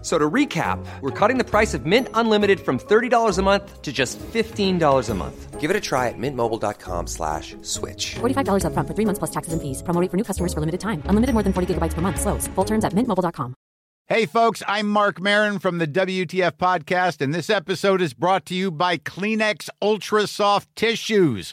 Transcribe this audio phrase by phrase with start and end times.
[0.00, 3.82] F- So to recap, we're cutting the price of Mint Unlimited from $30 a month
[3.82, 5.60] to just $15 a month.
[5.60, 8.14] Give it a try at mintmobile.com slash switch.
[8.20, 9.82] $45 upfront for three months plus taxes and fees.
[9.82, 11.02] Promo for new customers for limited time.
[11.06, 12.20] Unlimited more than 40 gigabytes per month.
[12.20, 12.46] Slows.
[12.54, 13.54] Full terms at mintmobile.com.
[14.06, 18.54] Hey, folks, I'm Marc Maron from the WTF Podcast, and this episode is brought to
[18.54, 21.52] you by Kleenex Ultra Soft Tissues,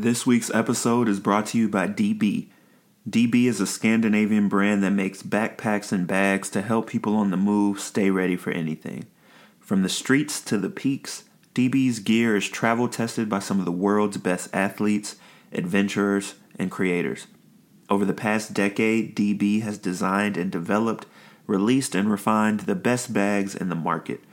[0.00, 2.46] This week's episode is brought to you by DB.
[3.06, 7.36] DB is a Scandinavian brand that makes backpacks and bags to help people on the
[7.36, 9.04] move stay ready for anything.
[9.58, 13.72] From the streets to the peaks, DB's gear is travel tested by some of the
[13.72, 15.16] world's best athletes,
[15.52, 17.26] adventurers, and creators.
[17.90, 21.04] Over the past decade, DB has designed and developed,
[21.46, 24.24] released, and refined the best bags in the market.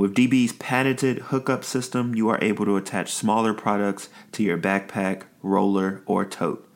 [0.00, 5.24] With DB's patented hookup system, you are able to attach smaller products to your backpack,
[5.42, 6.66] roller, or tote.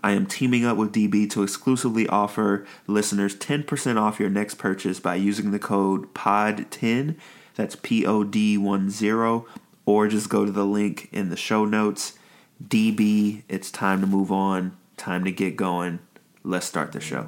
[0.00, 5.00] I am teaming up with DB to exclusively offer listeners 10% off your next purchase
[5.00, 7.16] by using the code POD10,
[7.56, 9.44] that's P O D 1 0,
[9.84, 12.16] or just go to the link in the show notes.
[12.62, 15.98] DB, it's time to move on, time to get going.
[16.44, 17.26] Let's start the show.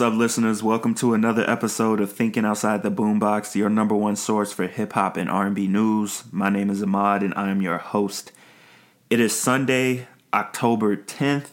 [0.00, 0.62] What's up, listeners?
[0.62, 4.94] Welcome to another episode of Thinking Outside the Boombox, your number one source for hip
[4.94, 6.24] hop and R&B news.
[6.32, 8.32] My name is Ahmad, and I am your host.
[9.10, 11.48] It is Sunday, October 10th.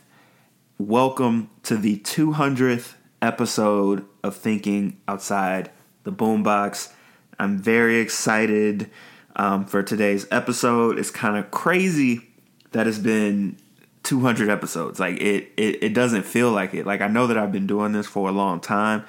[0.78, 5.70] Welcome to the 200th episode of Thinking Outside
[6.06, 6.94] the Boombox.
[7.38, 8.90] I'm very excited
[9.36, 10.98] um, for today's episode.
[10.98, 12.22] It's kind of crazy
[12.72, 13.58] that it's been
[14.08, 15.02] 200 episodes.
[15.02, 16.86] Like it, it, it doesn't feel like it.
[16.86, 19.04] Like I know that I've been doing this for a long time,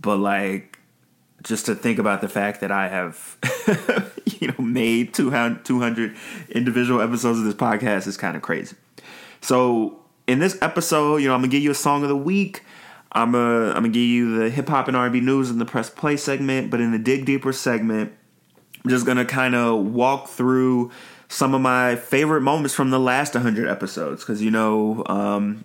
[0.00, 0.80] but like
[1.44, 3.36] just to think about the fact that I have,
[4.40, 6.16] you know, made 200, 200
[6.48, 8.74] individual episodes of this podcast is kind of crazy.
[9.40, 12.64] So in this episode, you know, I'm gonna give you a song of the week.
[13.12, 15.88] I'm gonna, I'm gonna give you the hip hop and R&B news in the press
[15.88, 18.12] play segment, but in the dig deeper segment,
[18.82, 20.90] I'm just gonna kind of walk through
[21.34, 25.64] some of my favorite moments from the last 100 episodes because you know um,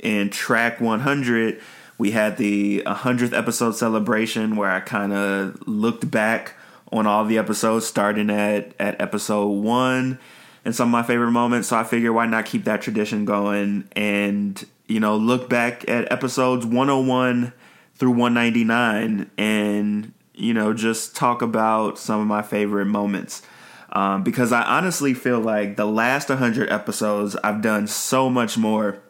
[0.00, 1.60] in track 100
[1.98, 6.54] we had the 100th episode celebration where i kind of looked back
[6.92, 10.18] on all the episodes starting at, at episode 1
[10.64, 11.68] and some of my favorite moments.
[11.68, 16.10] So i figured why not keep that tradition going and you know look back at
[16.12, 17.52] episodes 101
[17.96, 23.42] through 199 and you know just talk about some of my favorite moments
[23.92, 29.02] um, because I honestly feel like the last 100 episodes I've done so much more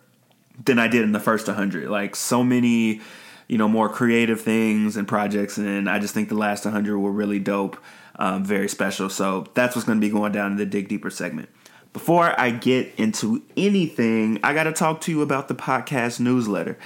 [0.64, 1.88] than I did in the first 100.
[1.88, 3.00] Like so many,
[3.48, 7.12] you know, more creative things and projects, and I just think the last 100 were
[7.12, 7.76] really dope,
[8.16, 9.10] um, very special.
[9.10, 11.48] So that's what's going to be going down in the dig deeper segment.
[11.92, 16.78] Before I get into anything, I got to talk to you about the podcast newsletter.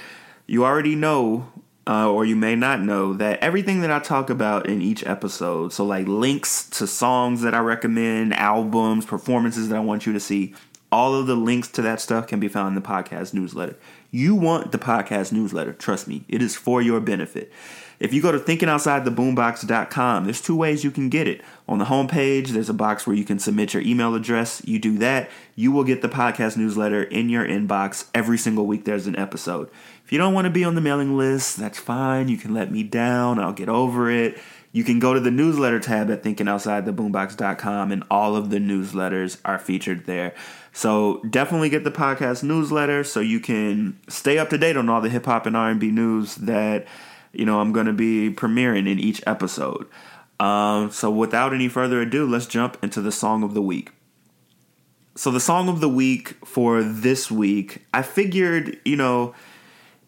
[0.47, 1.51] You already know
[1.87, 5.71] uh, or you may not know that everything that I talk about in each episode,
[5.71, 10.19] so like links to songs that I recommend, albums, performances that I want you to
[10.19, 10.53] see,
[10.91, 13.75] All of the links to that stuff can be found in the podcast newsletter.
[14.11, 17.51] You want the podcast newsletter, trust me, it is for your benefit.
[17.99, 21.41] If you go to thinkingoutsidetheboombox.com, there's two ways you can get it.
[21.67, 24.61] On the homepage, there's a box where you can submit your email address.
[24.65, 28.85] You do that, you will get the podcast newsletter in your inbox every single week
[28.85, 29.69] there's an episode.
[30.05, 32.27] If you don't want to be on the mailing list, that's fine.
[32.27, 33.39] You can let me down.
[33.39, 34.37] I'll get over it.
[34.71, 39.57] You can go to the newsletter tab at thinkingoutsidetheboombox.com and all of the newsletters are
[39.57, 40.35] featured there.
[40.73, 45.01] So definitely get the podcast newsletter so you can stay up to date on all
[45.01, 46.85] the hip hop and R&B news that
[47.31, 49.87] you know I'm going to be premiering in each episode.
[50.39, 53.91] Um, so without any further ado, let's jump into the song of the week.
[55.15, 59.33] So the song of the week for this week, I figured, you know,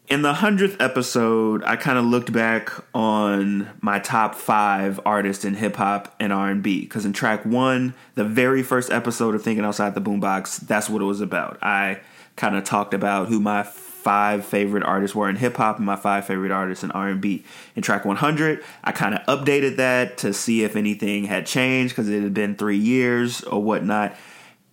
[0.07, 5.55] in the hundredth episode, I kind of looked back on my top five artists in
[5.55, 6.81] hip hop and R and B.
[6.81, 11.01] Because in track one, the very first episode of Thinking Outside the Boombox, that's what
[11.01, 11.57] it was about.
[11.61, 11.99] I
[12.37, 15.97] kind of talked about who my five favorite artists were in hip hop and my
[15.97, 17.43] five favorite artists in R and B.
[17.75, 22.07] In track 100, I kind of updated that to see if anything had changed because
[22.07, 24.15] it had been three years or whatnot.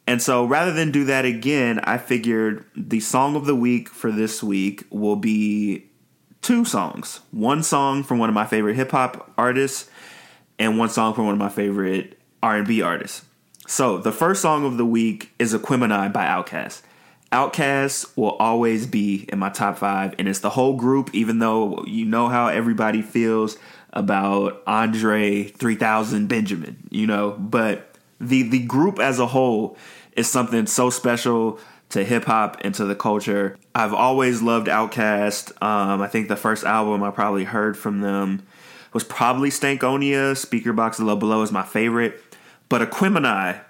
[0.06, 4.12] And so rather than do that again, I figured the song of the week for
[4.12, 5.86] this week will be
[6.42, 7.20] two songs.
[7.30, 9.88] One song from one of my favorite hip hop artists
[10.58, 13.24] and one song from one of my favorite R&B artists.
[13.66, 16.82] So, the first song of the week is Aquemini by Outkast.
[17.32, 21.82] Outkast will always be in my top 5 and it's the whole group even though
[21.86, 23.56] you know how everybody feels
[23.94, 29.76] about Andre 3000 Benjamin, you know, but the the group as a whole
[30.16, 31.58] is something so special
[31.90, 33.56] to hip hop and to the culture.
[33.74, 35.50] I've always loved Outkast.
[35.62, 38.42] Um, I think the first album I probably heard from them
[38.92, 40.32] was probably Stankonia.
[40.32, 42.20] Speakerboxxx Love Below is my favorite.
[42.68, 43.60] But Aquemini,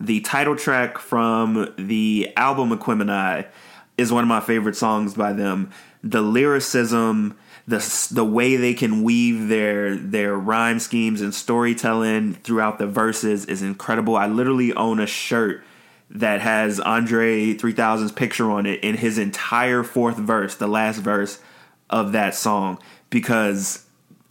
[0.00, 3.46] the title track from the album Aquemini,
[3.98, 5.70] is one of my favorite songs by them.
[6.02, 7.36] The lyricism,
[7.66, 13.46] the the way they can weave their their rhyme schemes and storytelling throughout the verses
[13.46, 14.16] is incredible.
[14.16, 15.62] I literally own a shirt
[16.14, 21.40] that has Andre 3000's picture on it in his entire fourth verse, the last verse
[21.90, 22.78] of that song
[23.10, 23.84] because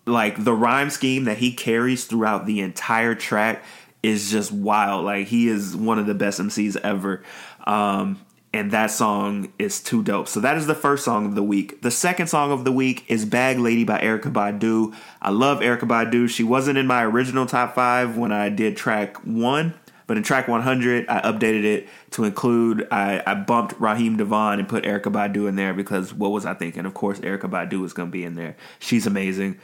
[0.05, 3.63] like the rhyme scheme that he carries throughout the entire track
[4.01, 5.05] is just wild.
[5.05, 7.23] Like he is one of the best MCs ever.
[7.65, 8.19] Um,
[8.53, 10.27] and that song is too dope.
[10.27, 11.81] So that is the first song of the week.
[11.81, 14.93] The second song of the week is Bag Lady by Erykah Badu.
[15.21, 16.29] I love Erykah Badu.
[16.29, 19.73] She wasn't in my original top five when I did track one,
[20.07, 24.67] but in track 100, I updated it to include, I, I bumped Raheem DeVaughn and
[24.67, 26.85] put Erykah Badu in there because what was I thinking?
[26.85, 28.55] Of course, Erykah Badu is going to be in there.
[28.79, 29.59] She's amazing.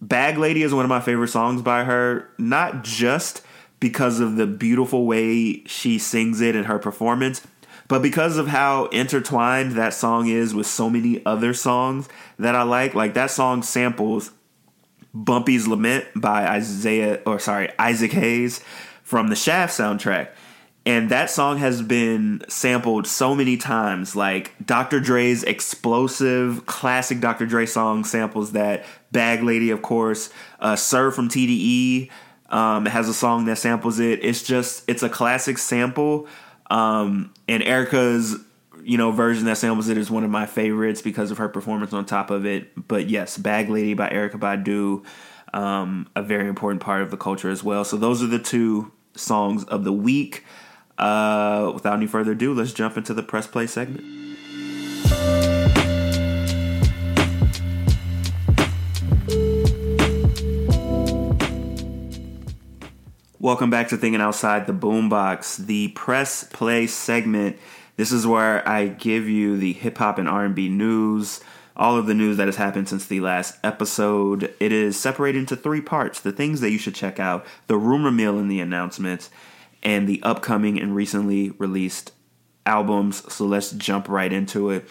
[0.00, 3.42] Bag Lady is one of my favorite songs by her, not just
[3.80, 7.46] because of the beautiful way she sings it and her performance,
[7.88, 12.08] but because of how intertwined that song is with so many other songs
[12.38, 14.30] that I like, like that song samples
[15.12, 18.62] Bumpy's Lament by Isaiah or sorry, Isaac Hayes
[19.10, 20.28] from the Shaft soundtrack.
[20.86, 24.14] And that song has been sampled so many times.
[24.14, 25.00] Like Dr.
[25.00, 27.44] Dre's Xxplosive classic Dr.
[27.44, 28.86] Dre song samples that.
[29.12, 30.30] Bag Lady, of course.
[30.60, 32.08] Uh, Sir from TDE
[32.48, 34.24] um, has a song that samples it.
[34.24, 36.28] It's just, it's a classic sample
[36.70, 38.36] um, and Erykah's,
[38.82, 41.92] you know version that samples it is one of my favorites because of her performance
[41.92, 42.88] on top of it.
[42.88, 45.04] But yes, Bag Lady by Erykah Badu,
[45.52, 47.84] um, a very important part of the culture as well.
[47.84, 50.44] So those are the two songs of the week.
[50.98, 54.04] Uh, without any further ado, let's jump into the press play segment.
[63.38, 67.56] Welcome back to Thinking Outside the Boombox, the press play segment.
[67.96, 71.40] This is where I give you the hip hop and R&B news,
[71.80, 74.54] all of the news that has happened since the last episode.
[74.60, 78.10] It is separated into three parts: the things that you should check out, the rumor
[78.10, 79.30] mill and the announcements,
[79.82, 82.12] and the upcoming and recently released
[82.66, 83.32] albums.
[83.32, 84.86] So let's jump right into it.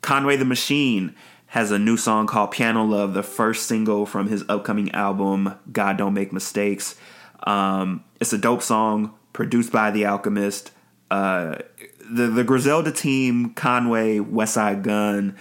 [0.00, 1.14] Conway the Machine
[1.48, 5.96] has a new song called Piano Love, the first single from his upcoming album God
[5.96, 6.94] Don't Make Mistakes.
[7.46, 10.70] Um, it's a dope song produced by The Alchemist.
[11.10, 11.56] Uh,
[12.10, 15.36] the the Griselda team, Conway, Westside Gunn,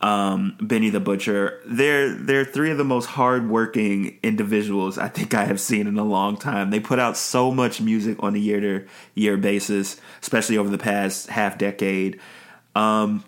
[0.00, 1.60] um, Benny the Butcher.
[1.66, 6.04] They're they're three of the most hardworking individuals I think I have seen in a
[6.04, 6.70] long time.
[6.70, 10.78] They put out so much music on a year to year basis, especially over the
[10.78, 12.20] past half decade.
[12.74, 13.24] Um,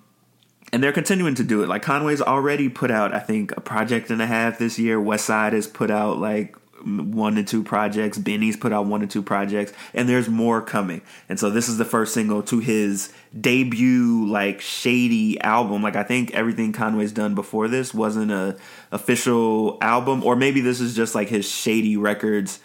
[0.72, 1.68] and they're continuing to do it.
[1.68, 5.00] Like Conway's already put out, I think, a project and a half this year.
[5.00, 8.18] Westside has put out like one to two projects.
[8.18, 11.02] Benny's put out one to two projects, and there's more coming.
[11.28, 15.82] And so this is the first single to his debut, like shady album.
[15.82, 18.56] Like I think everything Conway's done before this wasn't a
[18.92, 22.60] official album, or maybe this is just like his shady records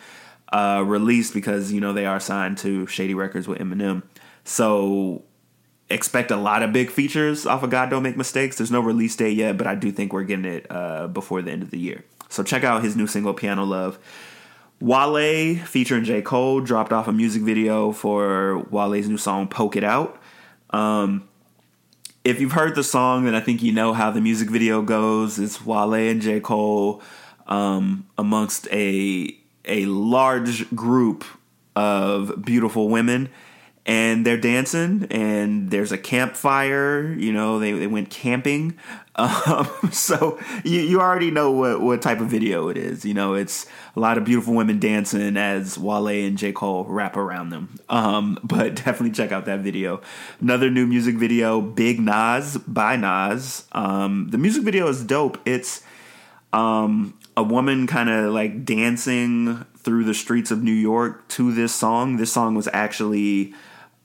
[0.52, 4.04] uh, release because you know they are signed to Shady Records with Eminem.
[4.44, 5.24] So
[5.90, 8.58] expect a lot of big features off of God Don't Make Mistakes.
[8.58, 11.52] There's no release date yet, but I do think we're getting it uh, before the
[11.52, 12.04] end of the year.
[12.36, 13.98] So check out his new single Piano Love.
[14.82, 16.22] Wale featuring J.
[16.22, 20.22] Cole dropped off a music video for Wale's new song Poke It Out.
[20.72, 21.30] Um,
[22.26, 25.40] if you've heard the song, then I think you know how the music video goes.
[25.40, 26.42] It's Wale and J.
[26.42, 27.02] Cole
[27.48, 31.24] um, amongst a a large group
[31.76, 33.30] of beautiful women
[33.86, 38.78] and they're dancing and there's a campfire you know they, they went camping
[39.16, 43.34] um, so you, you already know what, what type of video it is you know
[43.34, 46.52] it's a lot of beautiful women dancing as wale and j.
[46.52, 47.78] Cole wrap around them.
[47.90, 50.02] Um, but definitely check out that video.
[50.42, 53.66] Another new music video big nas by nas.
[53.72, 55.40] Um, the music video is dope.
[55.46, 55.84] It's
[56.54, 61.74] um, a woman kind of like dancing through the streets of new york to this
[61.74, 62.18] song.
[62.18, 63.54] This song was actually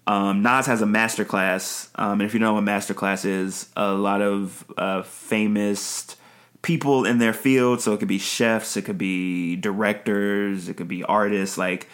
[0.06, 4.22] um, Nas has a masterclass, um, and if you know what masterclass is, a lot
[4.22, 6.16] of uh, famous
[6.62, 7.80] people in their field.
[7.80, 11.56] So it could be chefs, it could be directors, it could be artists.
[11.56, 11.88] Like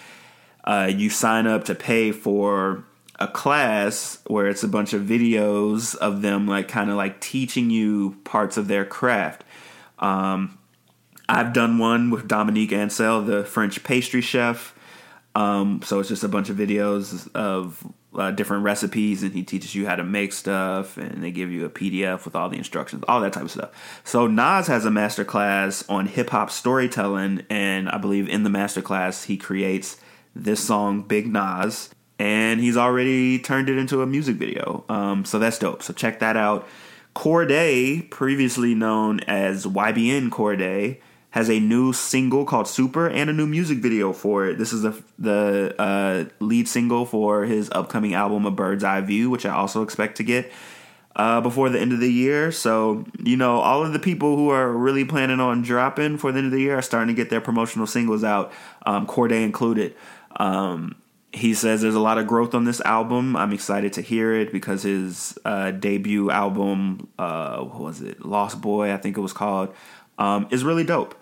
[0.64, 2.84] uh, you sign up to pay for
[3.18, 7.70] a class where it's a bunch of videos of them, like kind of like teaching
[7.70, 9.44] you parts of their craft.
[9.98, 10.58] Um,
[11.28, 14.74] I've done one with Dominique Ansel, the French pastry chef.
[15.36, 19.74] Um, so it's just a bunch of videos of uh, different recipes and he teaches
[19.74, 23.04] you how to make stuff and they give you a PDF with all the instructions,
[23.06, 24.00] all that type of stuff.
[24.02, 28.50] So Nas has a master class on hip hop storytelling and I believe in the
[28.50, 29.98] master class he creates
[30.34, 34.86] this song Big Nas and he's already turned it into a music video.
[34.88, 35.82] Um, so that's dope.
[35.82, 36.66] So check that out.
[37.14, 40.98] Cordae, previously known as YBN Cordae,
[41.36, 44.56] has a new single called Super and a new music video for it.
[44.56, 49.28] This is the the uh, lead single for his upcoming album, A Bird's Eye View,
[49.28, 50.50] which I also expect to get
[51.14, 52.50] uh, before the end of the year.
[52.52, 56.38] So, you know, all of the people who are really planning on dropping for the
[56.38, 58.50] end of the year are starting to get their promotional singles out,
[58.86, 59.94] um, Cordae included.
[60.36, 60.94] Um,
[61.34, 63.36] he says there's a lot of growth on this album.
[63.36, 68.62] I'm excited to hear it because his uh, debut album, uh, what was it, Lost
[68.62, 69.74] Boy, I think it was called,
[70.18, 71.14] um, is really dope.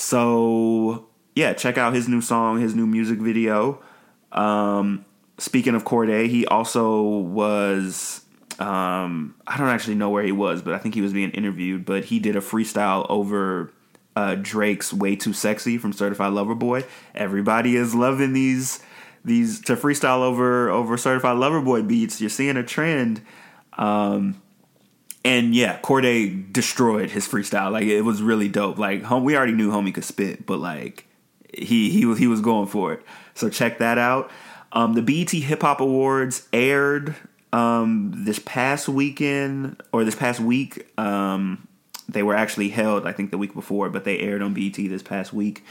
[0.00, 3.82] So yeah, check out his new song, his new music video.
[4.32, 5.04] Um,
[5.36, 8.22] speaking of Cordae, he also was.
[8.58, 11.84] Um, I don't actually know where he was, but I think he was being interviewed.
[11.84, 13.72] But he did a freestyle over
[14.16, 16.84] uh, Drake's "Way Too Sexy" from Certified Lover Boy.
[17.14, 18.80] Everybody is loving these
[19.22, 22.22] these to freestyle over over Certified Lover Boy beats.
[22.22, 23.20] You're seeing a trend.
[23.74, 24.40] Um,
[25.24, 27.72] and yeah, Cordae destroyed his freestyle.
[27.72, 28.78] Like it was really dope.
[28.78, 31.06] Like home, we already knew homie could spit, but like
[31.52, 33.02] he he was he was going for it.
[33.34, 34.30] So check that out.
[34.72, 37.16] Um, the BET Hip Hop Awards aired
[37.52, 40.86] um, this past weekend or this past week.
[40.98, 41.66] Um,
[42.08, 45.02] they were actually held, I think, the week before, but they aired on BET this
[45.02, 45.64] past week.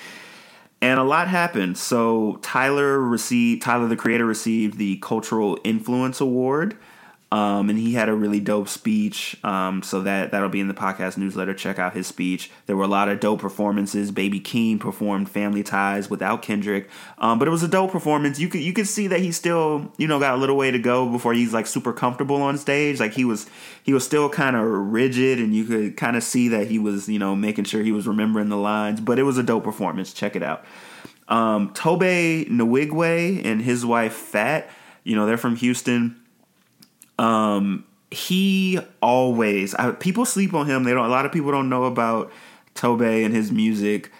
[0.82, 1.78] And a lot happened.
[1.78, 6.78] So Tyler received Tyler the Creator received the Cultural Influence Award.
[7.32, 9.38] Um, and he had a really dope speech.
[9.44, 11.54] Um, so that that'll be in the podcast newsletter.
[11.54, 12.50] Check out his speech.
[12.66, 14.10] There were a lot of dope performances.
[14.10, 18.40] Baby Keem performed "Family Ties" without Kendrick, um, but it was a dope performance.
[18.40, 20.80] You could you could see that he still you know got a little way to
[20.80, 23.00] go before he's like super comfortable on stage.
[23.00, 23.48] Like he was
[23.84, 27.08] he was still kind of rigid, and you could kind of see that he was
[27.08, 29.02] you know making sure he was remembering the lines.
[29.02, 30.14] But it was a dope performance.
[30.14, 30.66] Check it out.
[31.28, 34.68] Um, Tobe Nwigwe and his wife Fat,
[35.04, 36.19] you know they're from Houston
[37.20, 40.84] um, he always I, people sleep on him.
[40.84, 41.06] They don't.
[41.06, 42.32] A lot of people don't know about
[42.74, 44.12] Tobe and his music,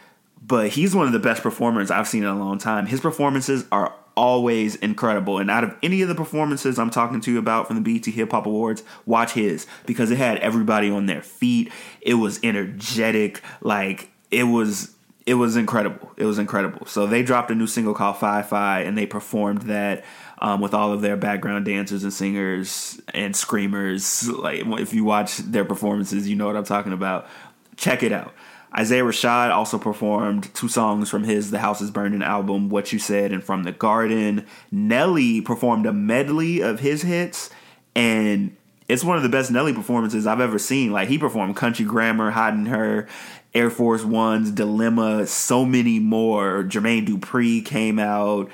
[0.46, 2.86] but he's one of the best performers I've seen in a long time.
[2.86, 5.38] His performances are always incredible.
[5.38, 8.06] And out of any of the performances I'm talking to you about from the BET
[8.14, 11.72] Hip Hop Awards, watch his because it had everybody on their feet.
[12.02, 13.42] It was energetic.
[13.62, 14.94] Like it was
[15.26, 16.12] it was incredible.
[16.18, 16.86] It was incredible.
[16.86, 20.04] So they dropped a new single called Fi Fi and they performed that
[20.40, 24.28] um, with all of their background dancers and singers and screamers.
[24.30, 27.28] Like if you watch their performances, you know what I'm talking about.
[27.76, 28.34] Check it out.
[28.78, 33.00] Isaiah Rashad also performed two songs from his The House is Burning album, What You
[33.00, 34.46] Said and From the Garden.
[34.72, 37.50] Nelly performed a medley of his hits,
[37.96, 38.56] and
[38.88, 40.92] it's one of the best Nelly performances I've ever seen.
[40.92, 43.08] Like he performed Country Grammar, Hot in Herre,
[43.56, 46.64] Air Force One's Dilemma, so many more.
[46.64, 48.52] Jermaine Dupri came out.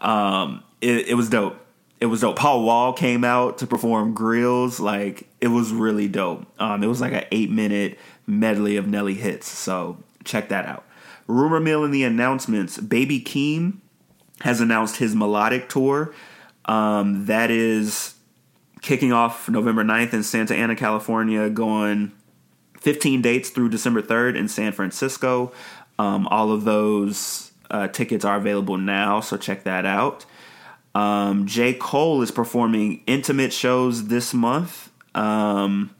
[0.00, 1.58] Um, it, it was dope.
[2.00, 2.36] It was dope.
[2.36, 4.78] Paul Wall came out to perform Grills.
[4.78, 6.46] Like it was really dope.
[6.60, 9.48] Um, it was like an eight minute medley of Nelly hits.
[9.48, 10.84] So check that out.
[11.26, 12.78] Rumor mill in the announcements.
[12.78, 13.78] Baby Keem
[14.40, 16.14] has announced his melodic tour.
[16.66, 18.14] Um, that is
[18.82, 22.12] kicking off November 9th in Santa Ana, California, going
[22.80, 25.52] 15 dates through December 3rd in San Francisco.
[25.98, 30.26] Um, all of those uh, tickets are available now, so check that out.
[30.94, 31.74] Um, J.
[31.74, 35.94] Cole is performing intimate shows this month um,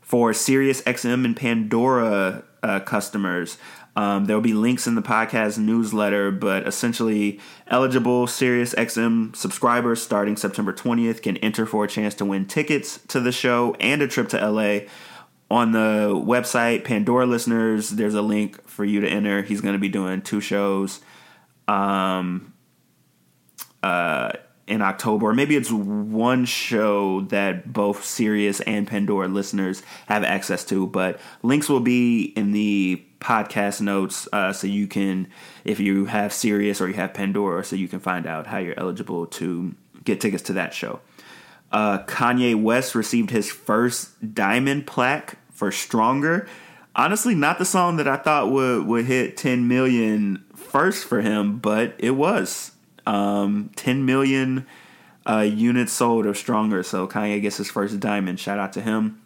[0.00, 3.58] for Sirius XM and Pandora uh, customers.
[3.94, 10.02] Um, there will be links in the podcast newsletter, but essentially, eligible Sirius XM subscribers
[10.02, 14.00] starting September 20th can enter for a chance to win tickets to the show and
[14.00, 14.80] a trip to LA.
[15.50, 19.42] On the website, Pandora listeners, there's a link for you to enter.
[19.42, 21.00] He's going to be doing two shows
[21.68, 22.51] um,
[23.82, 24.32] uh,
[24.66, 25.32] in October.
[25.34, 31.68] Maybe it's one show that both Sirius and Pandora listeners have access to, but links
[31.68, 35.28] will be in the podcast notes uh, so you can,
[35.64, 38.78] if you have Sirius or you have Pandora, so you can find out how you're
[38.78, 39.74] eligible to
[40.04, 41.00] get tickets to that show.
[41.70, 46.46] Uh, Kanye West received his first diamond plaque for Stronger.
[46.94, 51.58] Honestly, not the song that I thought would, would hit 10 million first for him,
[51.58, 52.72] but it was.
[53.06, 54.66] Um, 10 million
[55.28, 56.82] uh, units sold of Stronger.
[56.82, 58.40] So Kanye gets his first diamond.
[58.40, 59.20] Shout out to him.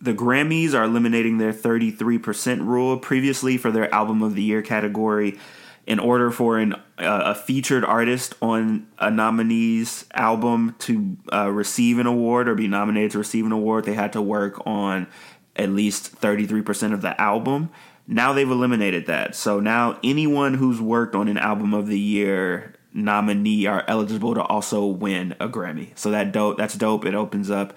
[0.00, 5.38] The Grammys are eliminating their 33% rule previously for their Album of the Year category.
[5.86, 11.98] In order for an, uh, a featured artist on a nominee's album to uh, receive
[11.98, 15.08] an award or be nominated to receive an award, they had to work on
[15.56, 17.70] at least 33% of the album.
[18.06, 19.34] Now they've eliminated that.
[19.34, 24.42] So now anyone who's worked on an Album of the Year nominee are eligible to
[24.42, 25.96] also win a Grammy.
[25.96, 27.04] So that dope that's dope.
[27.04, 27.76] It opens up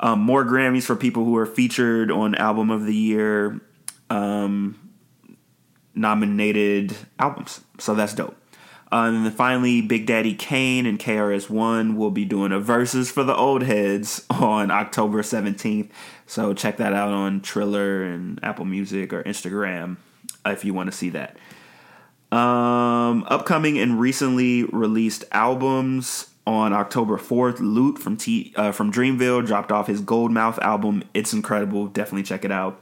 [0.00, 3.60] um, more Grammys for people who are featured on Album of the Year
[4.10, 4.92] um,
[5.94, 7.60] nominated albums.
[7.78, 8.36] So that's dope.
[8.92, 13.24] Uh, and then finally, Big Daddy Kane and KRS-One will be doing a Verzuz for
[13.24, 15.90] the old heads on October 17th.
[16.26, 19.96] So check that out on Triller and Apple Music or Instagram
[20.46, 21.36] if you want to see that.
[22.34, 29.46] Um, upcoming and recently released albums on October 4th, Lute from T uh, from Dreamville
[29.46, 31.04] dropped off his Gold Mouf album.
[31.14, 31.86] It's incredible.
[31.86, 32.80] Definitely check it out.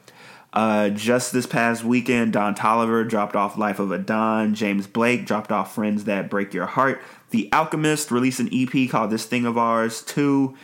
[0.54, 4.54] Uh, just this past weekend, Don Toliver dropped off Life of a Don.
[4.54, 7.02] James Blake dropped off Friends That Break Your Heart.
[7.28, 10.56] The Alchemist released an EP called This Thing of Ours 2.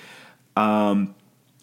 [0.56, 1.14] Um,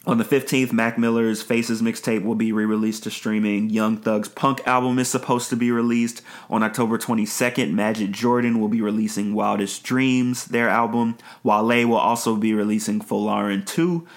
[0.07, 3.69] on the 15th, Mac Miller's Faces mixtape will be re released to streaming.
[3.69, 6.21] Young Thug's Punk album is supposed to be released.
[6.49, 11.17] On October 22nd, Majid Jordan will be releasing Wildest Dreams, their album.
[11.43, 14.07] Wale will also be releasing Folarin 2.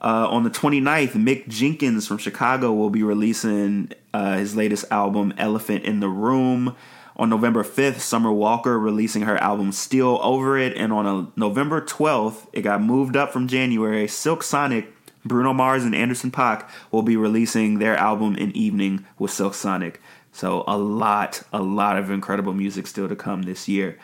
[0.00, 5.34] Uh, on the 29th, Mick Jenkins from Chicago will be releasing uh, his latest album,
[5.36, 6.74] Elephant in the Room.
[7.18, 10.76] On November 5th, Summer Walker releasing her album Still Over It.
[10.76, 14.95] And on a, November 12th, it got moved up from January, Silk Sonic
[15.26, 20.00] Bruno Mars and Anderson .Paak will be releasing their album in evening with Silk Sonic.
[20.32, 23.98] So a lot, a lot of incredible music still to come this year.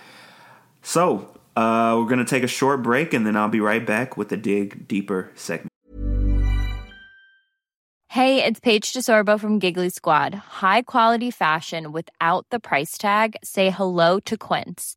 [0.83, 4.31] So uh, we're gonna take a short break, and then I'll be right back with
[4.31, 5.69] the dig deeper segment.
[8.09, 10.35] Hey, it's Paige DeSorbo from Giggly Squad.
[10.35, 13.37] High quality fashion without the price tag.
[13.43, 14.97] Say hello to Quince.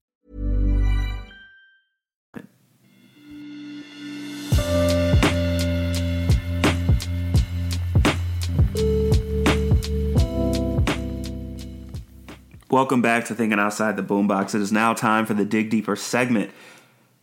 [12.71, 14.55] Welcome back to Thinking Outside the Boombox.
[14.55, 16.51] It is now time for the Dig Deeper segment.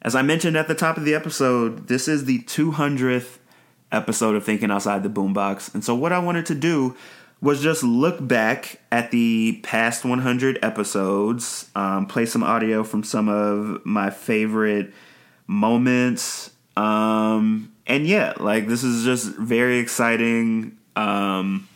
[0.02, 3.38] As I mentioned at the top of the episode, this is the 200th
[3.90, 5.72] episode of Thinking Outside the Boombox.
[5.72, 6.94] And so, what I wanted to do
[7.40, 13.30] was just look back at the past 100 episodes, um, play some audio from some
[13.30, 14.92] of my favorite
[15.46, 16.50] moments.
[16.76, 20.76] Um, and yeah, like this is just very exciting.
[20.94, 21.66] Um,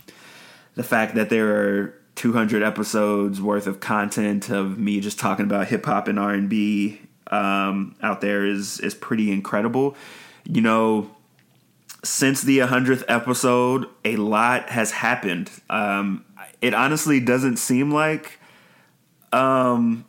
[0.74, 5.66] the fact that there are 200 episodes worth of content of me just talking about
[5.66, 7.00] hip hop and R and B
[7.32, 9.96] um, out there is is pretty incredible.
[10.44, 11.11] You know,
[12.04, 15.50] since the 100th episode, a lot has happened.
[15.68, 16.24] Um,
[16.61, 18.38] it honestly doesn't seem like
[19.32, 20.04] um,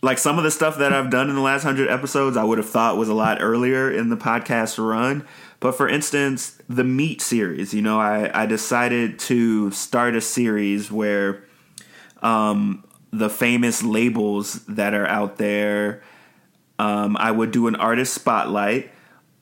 [0.00, 2.58] like some of the stuff that I've done in the last 100 episodes, I would
[2.58, 5.26] have thought was a lot earlier in the podcast run.
[5.58, 10.92] But for instance, the Meet series, you know, I, I decided to start a series
[10.92, 11.42] where
[12.22, 16.02] um, the famous labels that are out there,
[16.78, 18.90] um, I would do an artist spotlight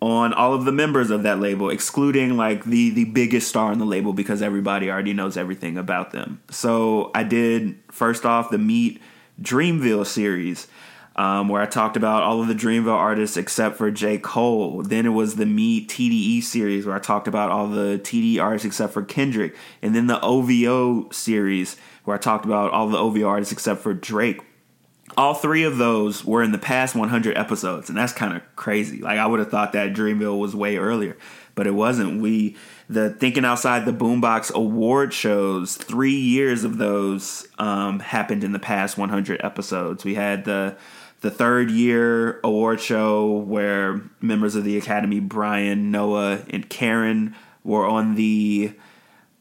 [0.00, 3.78] on all of the members of that label, excluding like the the biggest star on
[3.78, 6.40] the label because everybody already knows everything about them.
[6.50, 9.00] So I did first off the Meet
[9.40, 10.68] Dreamville series
[11.16, 14.18] um, where I talked about all of the Dreamville artists except for J.
[14.18, 14.82] Cole.
[14.82, 18.66] Then it was the Meet TDE series where I talked about all the TDE artists
[18.66, 19.56] except for Kendrick.
[19.80, 23.92] And then the OVO series where I talked about all the OVO artists except for
[23.92, 24.40] Drake.
[25.16, 28.98] All three of those were in the past 100 episodes, and that's kind of crazy.
[28.98, 31.16] Like I would have thought that Dreamville was way earlier,
[31.54, 32.22] but it wasn't.
[32.22, 32.56] We
[32.88, 38.58] the Thinking Outside the Boombox award shows, three years of those um, happened in the
[38.60, 40.04] past 100 episodes.
[40.04, 40.76] We had the
[41.22, 47.86] the third year award show where members of the Academy, Brian, Noah, and Karen, were
[47.86, 48.74] on the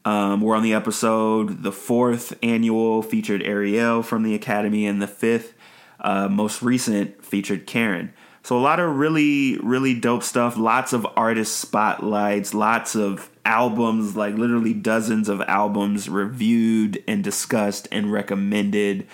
[0.06, 1.64] um, were on the episode.
[1.64, 5.52] The fourth annual featured Ariel from the Academy, and the fifth,
[6.00, 8.14] uh, most recent, featured Karen.
[8.44, 10.56] So a lot of really, really dope stuff.
[10.56, 12.54] Lots of artist spotlights.
[12.54, 19.08] Lots of albums, like literally dozens of albums reviewed and discussed and recommended.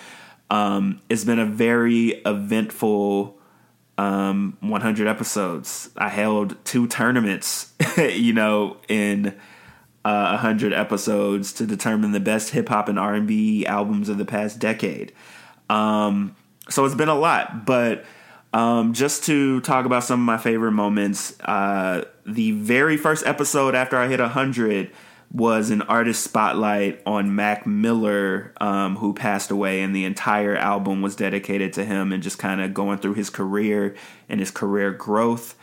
[0.51, 3.39] Um, it's been a very eventful
[3.97, 5.89] um, 100 episodes.
[5.97, 9.35] I held two tournaments, you know, in
[10.05, 14.59] uh, 100 episodes to determine the best hip hop and R&B albums of the past
[14.59, 15.13] decade.
[15.69, 16.35] Um,
[16.69, 18.05] so it's been a lot, but
[18.53, 23.75] um, just to talk about some of my favorite moments, uh, the very first episode
[23.75, 24.91] after I hit 100
[25.31, 31.01] was an artist spotlight on Mac Miller, um, who passed away, and the entire album
[31.01, 33.95] was dedicated to him and just kind of going through his career
[34.29, 35.55] and his career growth.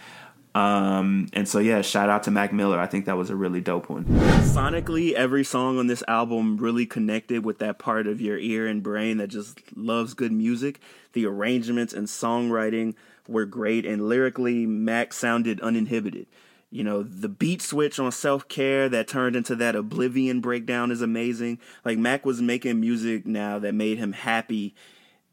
[0.54, 2.78] Um, and so, yeah, shout out to Mac Miller.
[2.78, 4.04] I think that was a really dope one.
[4.04, 8.82] Sonically, every song on this album really connected with that part of your ear and
[8.82, 10.80] brain that just loves good music.
[11.12, 12.94] The arrangements and songwriting
[13.28, 16.26] were great, and lyrically, Mac sounded uninhibited
[16.70, 21.58] you know the beat switch on self-care that turned into that oblivion breakdown is amazing
[21.84, 24.74] like mac was making music now that made him happy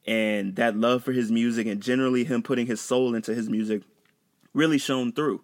[0.05, 3.83] and that love for his music and generally him putting his soul into his music
[4.57, 5.41] really shown through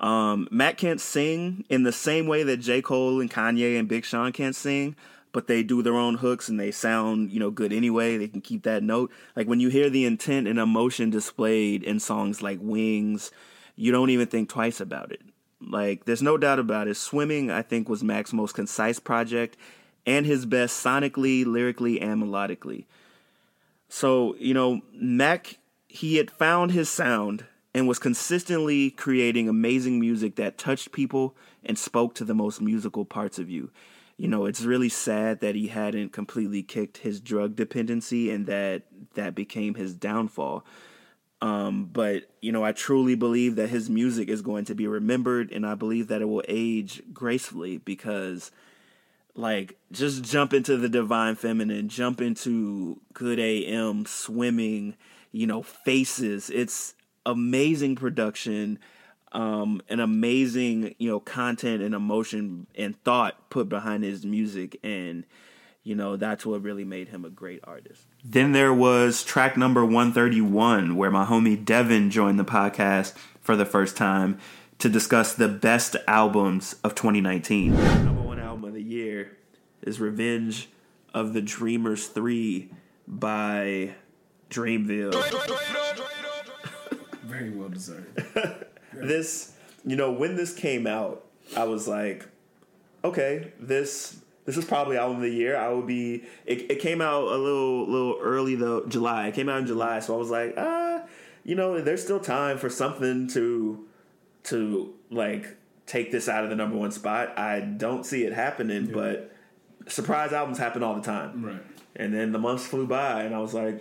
[0.00, 4.04] um, mac can't sing in the same way that j cole and kanye and big
[4.04, 4.96] sean can't sing
[5.32, 8.40] but they do their own hooks and they sound you know good anyway they can
[8.40, 12.58] keep that note like when you hear the intent and emotion displayed in songs like
[12.62, 13.30] wings
[13.76, 15.22] you don't even think twice about it.
[15.60, 16.96] Like, there's no doubt about it.
[16.96, 19.56] Swimming, I think, was Mac's most concise project
[20.06, 22.84] and his best sonically, lyrically, and melodically.
[23.88, 30.36] So, you know, Mac, he had found his sound and was consistently creating amazing music
[30.36, 33.70] that touched people and spoke to the most musical parts of you.
[34.16, 38.84] You know, it's really sad that he hadn't completely kicked his drug dependency and that
[39.14, 40.64] that became his downfall.
[41.42, 45.50] Um, but you know, I truly believe that his music is going to be remembered,
[45.50, 48.52] and I believe that it will age gracefully because,
[49.34, 54.94] like, just jump into the divine feminine, jump into good AM, swimming,
[55.32, 56.48] you know, faces.
[56.50, 56.94] It's
[57.26, 58.78] amazing production,
[59.32, 65.24] um, an amazing you know content and emotion and thought put behind his music, and
[65.82, 68.06] you know that's what really made him a great artist.
[68.24, 73.66] Then there was track number 131, where my homie Devin joined the podcast for the
[73.66, 74.38] first time
[74.78, 77.74] to discuss the best albums of 2019.
[78.04, 79.36] Number one album of the year
[79.82, 80.68] is Revenge
[81.12, 82.70] of the Dreamers 3
[83.06, 83.94] by
[84.50, 86.03] Dreamville.
[87.44, 88.22] Very well deserved.
[88.92, 89.52] this,
[89.84, 91.24] you know, when this came out,
[91.56, 92.26] I was like,
[93.04, 95.56] okay, this this is probably album of the year.
[95.56, 96.24] I would be.
[96.46, 99.28] It, it came out a little little early though, July.
[99.28, 101.02] It came out in July, so I was like, ah,
[101.44, 103.86] you know, there's still time for something to
[104.44, 107.38] to like take this out of the number one spot.
[107.38, 108.94] I don't see it happening, yeah.
[108.94, 109.32] but
[109.86, 111.44] surprise albums happen all the time.
[111.44, 111.62] Right.
[111.96, 113.80] And then the months flew by, and I was like,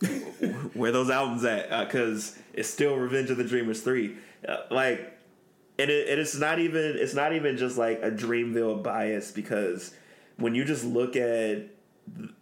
[0.74, 1.86] where those albums at?
[1.86, 4.16] Because uh, it's still Revenge of the Dreamers three.
[4.46, 5.16] Uh, like
[5.78, 9.94] and it, it's not even it's not even just like a Dreamville bias because
[10.36, 11.66] when you just look at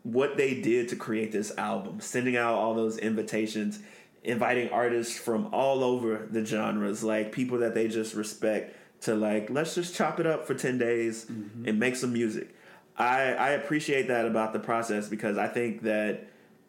[0.02, 3.80] what they did to create this album, sending out all those invitations,
[4.22, 9.50] inviting artists from all over the genres, like people that they just respect, to like
[9.50, 11.68] let's just chop it up for ten days mm-hmm.
[11.68, 12.54] and make some music.
[12.96, 16.28] I I appreciate that about the process because I think that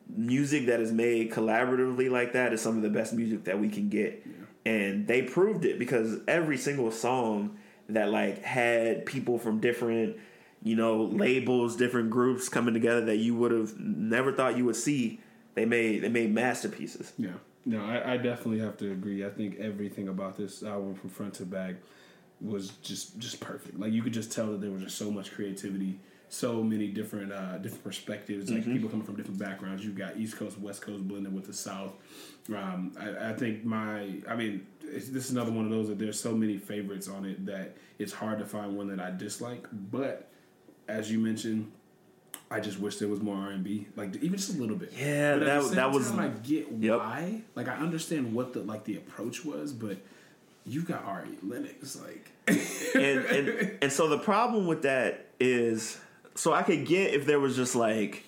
[0.10, 3.70] music that is made collaboratively like that is some of the best music that we
[3.70, 4.24] can get.
[4.26, 4.72] Yeah.
[4.72, 7.58] And they proved it because every single song
[7.90, 10.18] that like had people from different
[10.64, 14.76] you know labels different groups coming together that you would have never thought you would
[14.76, 15.20] see
[15.54, 17.14] they made they made masterpieces.
[17.18, 17.34] Yeah.
[17.66, 19.26] No I, I definitely have to agree.
[19.26, 21.76] I think everything about this album from front to back
[22.42, 23.80] was just just perfect.
[23.80, 27.32] Like you could just tell that there was just so much creativity so many different
[27.32, 28.74] uh, different perspectives, like mm-hmm.
[28.74, 29.84] people coming from different backgrounds.
[29.84, 31.94] You've got East Coast, West Coast blended with the South.
[32.50, 36.20] Um, I, I, think my, I mean, this is another one of those that there's
[36.20, 39.66] so many favorites on it that it's hard to find one that I dislike.
[39.72, 40.30] But
[40.88, 41.72] as you mentioned,
[42.52, 44.94] I just wish there was more R and B, like even just a little bit.
[44.98, 46.12] Yeah, that that was.
[46.12, 47.00] I get yep.
[47.00, 47.42] why.
[47.56, 49.98] Like I understand what the like the approach was, but
[50.66, 52.32] you've got Ari Lennox, like.
[52.48, 56.00] and, and and so the problem with that is
[56.36, 58.24] so I could get if there was just like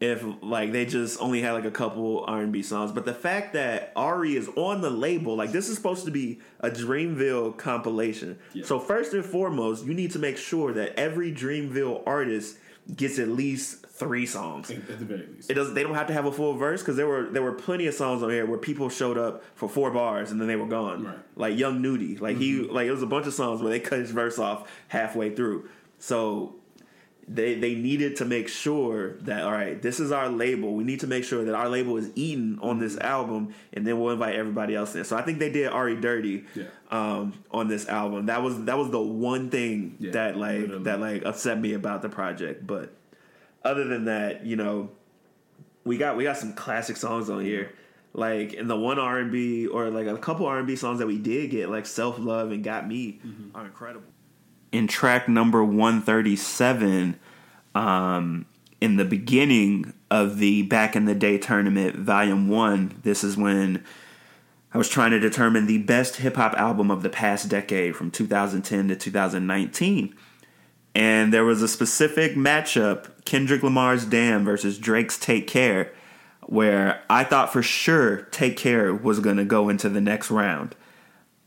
[0.00, 3.14] if like they just only had like a couple R and B songs, but the
[3.14, 7.56] fact that Ari is on the label, like this is supposed to be a Dreamville
[7.56, 8.38] compilation.
[8.52, 8.64] Yeah.
[8.64, 12.58] So first and foremost, you need to make sure that every Dreamville artist
[12.94, 14.70] gets at least three songs.
[14.70, 15.74] At the very least, it does.
[15.74, 17.94] They don't have to have a full verse because there were there were plenty of
[17.94, 21.04] songs on here where people showed up for four bars and then they were gone.
[21.04, 21.18] Right.
[21.34, 22.66] Like Young Nudy, like mm-hmm.
[22.66, 25.34] he like it was a bunch of songs where they cut his verse off halfway
[25.34, 25.68] through.
[25.98, 26.54] So
[27.28, 30.74] they they needed to make sure that all right, this is our label.
[30.74, 34.00] We need to make sure that our label is eaten on this album, and then
[34.00, 35.04] we'll invite everybody else in.
[35.04, 36.64] So I think they did Ari dirty yeah.
[36.90, 38.26] um, on this album.
[38.26, 40.84] That was that was the one thing yeah, that like literally.
[40.84, 42.66] that like upset me about the project.
[42.66, 42.94] But
[43.62, 44.90] other than that, you know,
[45.84, 47.72] we got we got some classic songs on here.
[48.14, 50.98] Like in the one R and B or like a couple R and B songs
[50.98, 53.54] that we did get, like Self Love and Got Me, mm-hmm.
[53.54, 54.08] are incredible
[54.72, 57.18] in track number 137
[57.74, 58.46] um,
[58.80, 63.84] in the beginning of the back in the day tournament volume 1 this is when
[64.72, 68.88] i was trying to determine the best hip-hop album of the past decade from 2010
[68.88, 70.14] to 2019
[70.94, 75.92] and there was a specific matchup kendrick lamar's damn versus drake's take care
[76.46, 80.74] where i thought for sure take care was going to go into the next round.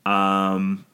[0.05, 0.85] Um,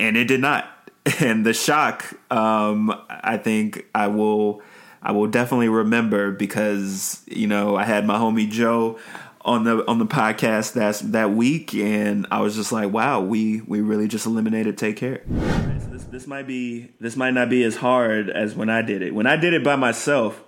[0.00, 0.77] and it did not
[1.20, 4.60] and the shock um, i think i will
[5.02, 8.98] i will definitely remember because you know i had my homie joe
[9.42, 13.60] on the on the podcast that's that week and i was just like wow we
[13.62, 15.22] we really just eliminated take care.
[15.26, 18.82] Right, so this this might be this might not be as hard as when i
[18.82, 19.14] did it.
[19.14, 20.42] When i did it by myself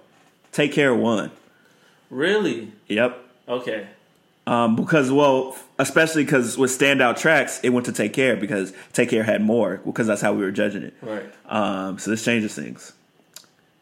[0.52, 1.30] take care won
[2.10, 2.72] really?
[2.88, 3.18] Yep.
[3.48, 3.88] Okay
[4.46, 9.10] um, because well, especially because with standout tracks, it went to Take Care because Take
[9.10, 10.94] Care had more because that's how we were judging it.
[11.02, 11.32] Right.
[11.46, 12.92] Um, so this changes things.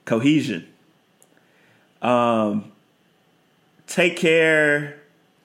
[0.04, 0.66] Cohesion.
[2.02, 2.72] Um,
[3.86, 5.00] Take Care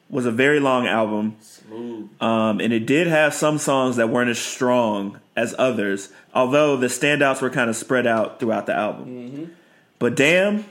[0.09, 1.35] was a very long album.
[1.41, 2.09] Smooth.
[2.21, 6.87] Um, and it did have some songs that weren't as strong as others, although the
[6.87, 9.55] standouts were kind of spread out throughout the album.
[9.97, 10.65] But damn,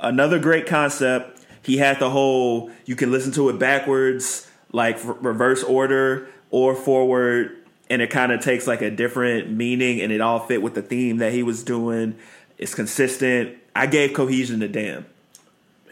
[0.00, 1.41] another great concept.
[1.62, 7.56] He had the whole you can listen to it backwards, like reverse order or forward,
[7.88, 10.82] and it kind of takes like a different meaning, and it all fit with the
[10.82, 12.16] theme that he was doing.
[12.58, 13.56] It's consistent.
[13.74, 15.06] I gave cohesion to damn.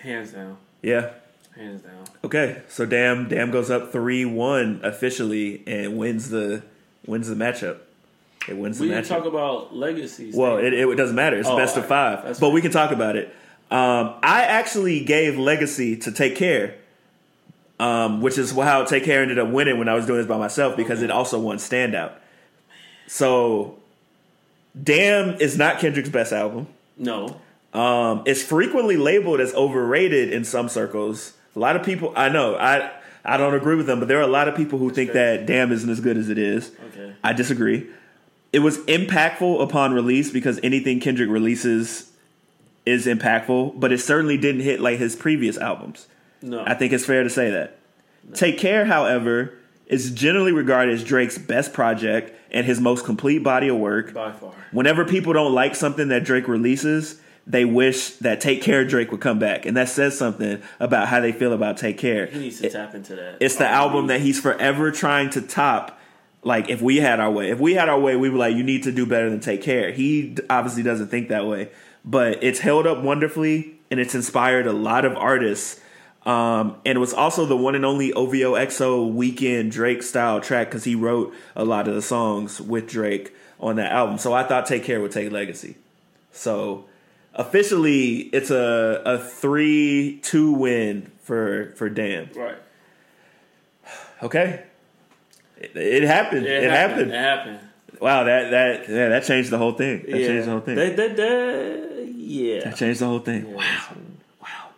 [0.02, 0.56] Hands down.
[0.83, 1.11] Yeah.
[1.56, 2.04] Hands down.
[2.24, 6.62] Okay, so Damn Damn goes up three one officially and wins the
[7.06, 7.78] wins the matchup.
[8.48, 9.09] It wins the We didn't matchup.
[9.09, 10.35] talk about legacies.
[10.35, 11.37] well, it, it doesn't matter.
[11.38, 12.54] It's Oh, best of five, That's but fine.
[12.54, 13.35] we can talk about it.
[13.70, 16.74] Um, I actually gave Legacy to Take Care,
[17.78, 20.38] um, which is how Take Care ended up winning when I was doing this by
[20.38, 22.12] myself because it also won Standout.
[23.06, 23.76] So,
[24.80, 26.66] Damn is not Kendrick's best album.
[26.96, 27.40] no.
[27.72, 31.35] Um, it's frequently labeled as overrated in some circles.
[31.54, 32.90] A lot of people, I know, I
[33.24, 35.46] I don't agree with them, but there are a lot of people who think that
[35.46, 36.72] Damn isn't as good as it is.
[36.88, 37.14] Okay.
[37.22, 37.87] I disagree.
[38.52, 42.10] It was impactful upon release because anything Kendrick releases
[42.87, 46.09] is impactful, but it certainly didn't hit like his previous albums.
[46.43, 46.62] No.
[46.66, 47.79] I think it's fair to say that.
[48.35, 49.55] Take Care, however,
[49.87, 54.14] is generally regarded as Drake's best project and his most complete body of work.
[54.14, 54.53] by far.
[54.73, 59.21] Whenever people don't like something that Drake releases, they wish that Take Care Drake would
[59.21, 59.66] come back.
[59.66, 62.27] And that says something about how they feel about Take Care.
[62.27, 63.37] He needs to It- tap into that.
[63.40, 65.99] it's the oh, album that he's forever trying to top.
[66.43, 68.62] Like if we had our way, if we had our way, we were like, you
[68.62, 69.90] need to do better than take care.
[69.93, 71.69] He obviously doesn't think that way,
[72.05, 75.81] but it's held up wonderfully and it's inspired a lot of artists.
[76.25, 80.69] Um, and it was also the one and only OVO XO weekend Drake style track
[80.69, 84.19] because he wrote a lot of the songs with Drake on that album.
[84.19, 85.77] So I thought Take Care would take Legacy.
[86.33, 86.85] So
[87.35, 92.31] officially, it's a a three two win for for Dan.
[92.35, 92.59] Right.
[94.23, 94.65] Okay.
[95.57, 96.47] It, it happened.
[96.47, 97.11] It, happened.
[97.11, 97.61] It happened.
[98.01, 100.03] Wow, that that yeah, that changed the whole thing.
[100.03, 100.27] That yeah.
[100.27, 100.75] changed the whole thing.
[100.77, 102.65] That, that, that, yeah.
[102.65, 103.53] that changed the whole thing.
[103.53, 103.65] Wow.
[104.41, 104.69] Wow.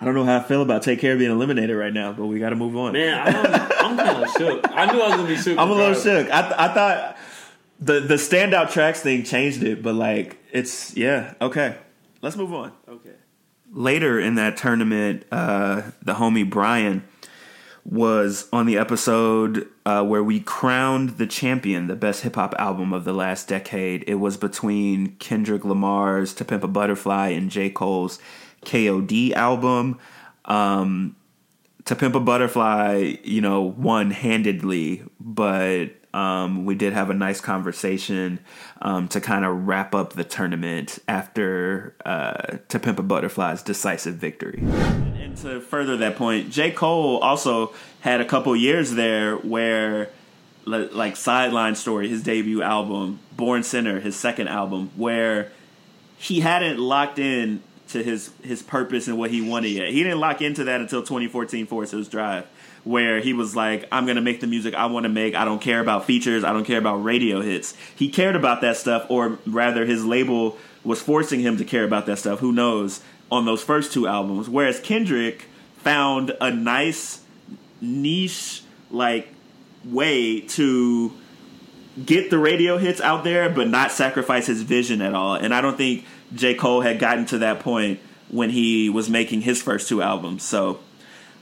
[0.00, 2.26] I don't know how I feel about Take Care of being eliminated right now, but
[2.26, 2.92] we got to move on.
[2.92, 4.70] Man, I'm, I'm kind of shook.
[4.70, 5.58] I knew I was gonna be shook.
[5.58, 6.30] I'm a little shook.
[6.30, 7.16] I th- I thought
[7.80, 11.76] the the standout tracks thing changed it, but like it's yeah okay.
[12.20, 12.72] Let's move on.
[12.86, 13.14] Okay.
[13.72, 17.07] later in that tournament, uh, the homie Brian
[17.90, 22.92] was on the episode uh, where we crowned the champion, the best hip hop album
[22.92, 24.04] of the last decade.
[24.06, 27.70] It was between Kendrick Lamar's "To Pimp a Butterfly" and J.
[27.70, 28.18] Cole's
[28.64, 29.98] "K.O.D." album.
[30.44, 31.16] Um,
[31.86, 37.40] to Pimp a Butterfly, you know, won handedly, but um, we did have a nice
[37.40, 38.38] conversation
[38.80, 44.14] um, to kind of wrap up the tournament after uh, To Pimp a Butterfly's decisive
[44.14, 44.60] victory.
[44.62, 46.70] And to further that point, J.
[46.70, 50.10] Cole also had a couple years there where,
[50.64, 55.52] like, Sideline Story, his debut album, Born Sinner, his second album, where
[56.16, 59.88] he hadn't locked in to his his purpose and what he wanted yet.
[59.88, 62.46] He didn't lock into that until 2014 Forest Hills Drive,
[62.84, 65.34] where he was like, "I'm gonna make the music I want to make.
[65.34, 66.44] I don't care about features.
[66.44, 70.58] I don't care about radio hits." He cared about that stuff, or rather, his label
[70.84, 72.40] was forcing him to care about that stuff.
[72.40, 73.00] Who knows?
[73.30, 77.20] On those first two albums, whereas Kendrick found a nice
[77.80, 79.28] niche like
[79.84, 81.12] way to
[82.04, 85.34] get the radio hits out there, but not sacrifice his vision at all.
[85.34, 86.54] And I don't think J.
[86.54, 90.42] Cole had gotten to that point when he was making his first two albums.
[90.42, 90.80] So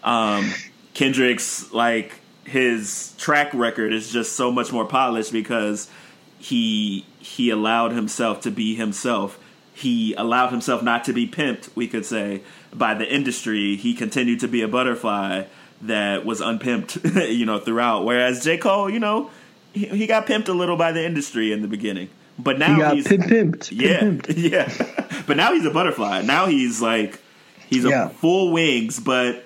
[0.05, 0.53] um,
[0.96, 5.90] Kendrick's like his track record is just so much more polished because
[6.38, 9.38] he he allowed himself to be himself.
[9.74, 12.40] He allowed himself not to be pimped, we could say,
[12.72, 13.76] by the industry.
[13.76, 15.44] He continued to be a butterfly
[15.82, 18.06] that was unpimped, you know, throughout.
[18.06, 18.56] Whereas J.
[18.56, 19.30] Cole, you know,
[19.74, 22.09] he, he got pimped a little by the industry in the beginning.
[22.38, 23.68] But now He got he's pimp pimped.
[23.72, 24.32] yeah, pimped.
[24.35, 25.22] yeah.
[25.26, 26.22] But now he's a butterfly.
[26.22, 27.20] Now he's like
[27.68, 28.09] he's a Yeah.
[28.09, 29.42] full wings, but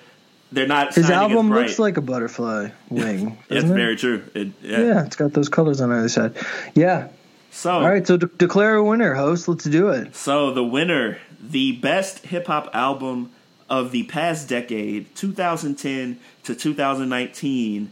[0.51, 0.93] they're not.
[0.93, 3.37] His album looks like a butterfly wing.
[3.49, 3.63] It?
[3.63, 4.23] very true.
[4.33, 4.81] It, yeah.
[4.81, 6.35] Yeah, it's got those colors on either side.
[6.75, 7.09] Yeah.
[7.51, 9.47] So All right, so de- declare a winner, host.
[9.47, 10.15] Let's do it.
[10.15, 13.31] So the winner, the best hip hop album
[13.69, 17.91] of the past decade, 2010 to 2019,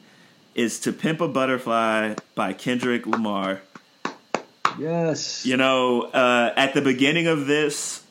[0.55, 3.61] is "To Pimp a Butterfly" by Kendrick Lamar.
[4.77, 5.45] Yes.
[5.45, 8.03] You know, uh, at the beginning of this,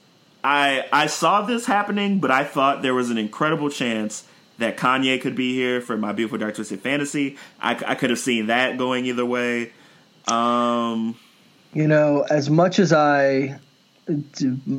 [0.45, 4.25] I I saw this happening, but I thought there was an incredible chance
[4.59, 7.37] that Kanye could be here for my beautiful dark twisted fantasy.
[7.61, 9.73] I, I could have seen that going either way.
[10.27, 11.17] Um,
[11.73, 13.59] You know, as much as I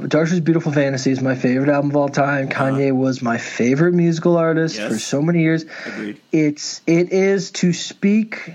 [0.07, 2.49] Darkest Beautiful Fantasy is my favorite album of all time.
[2.49, 4.91] Kanye was my favorite musical artist Yes.
[4.91, 5.65] for so many years.
[5.85, 6.19] Agreed.
[6.31, 8.53] It's it is to speak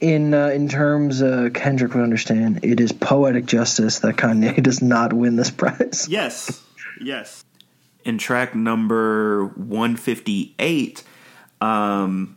[0.00, 2.60] in uh, in terms uh, Kendrick would understand.
[2.62, 6.06] It is poetic justice that Kanye does not win this prize.
[6.08, 6.62] Yes.
[7.00, 7.44] Yes.
[8.04, 11.02] In track number 158,
[11.60, 12.36] um,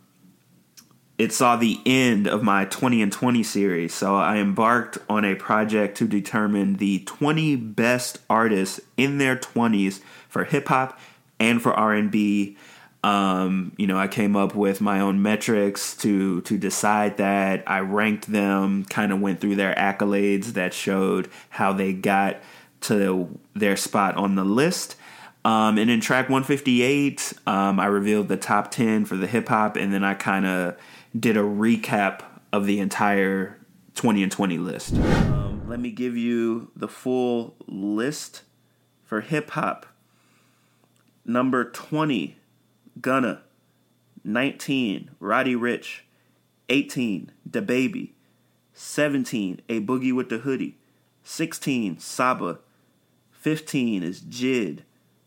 [1.17, 3.93] it saw the end of my 20 and 20 series.
[3.93, 10.01] So I embarked on a project to determine the 20 best artists in their 20s
[10.27, 10.99] for hip hop
[11.39, 12.57] and for R&B.
[13.03, 17.63] Um, you know, I came up with my own metrics to to decide that.
[17.67, 22.37] I ranked them, kind of went through their accolades that showed how they got
[22.81, 24.95] to their spot on the list.
[25.45, 29.75] Um, and in track 158, um, I revealed the top 10 for the hip hop,
[29.75, 30.75] and then I kind of
[31.17, 32.21] did a recap
[32.51, 33.59] of the entire
[33.93, 34.95] 20 and 20 list.
[34.95, 38.41] Um, let me give you the full list
[39.03, 39.85] for hip hop.
[41.23, 42.37] Number 20,
[42.99, 43.43] Gunna.
[44.23, 45.99] 19, Roddy Ricch.
[46.69, 48.15] 18, Da Baby.
[48.73, 50.79] 17, A Boogie with the Hoodie.
[51.23, 52.57] 16, Saba.
[53.29, 54.79] 15 is Jid.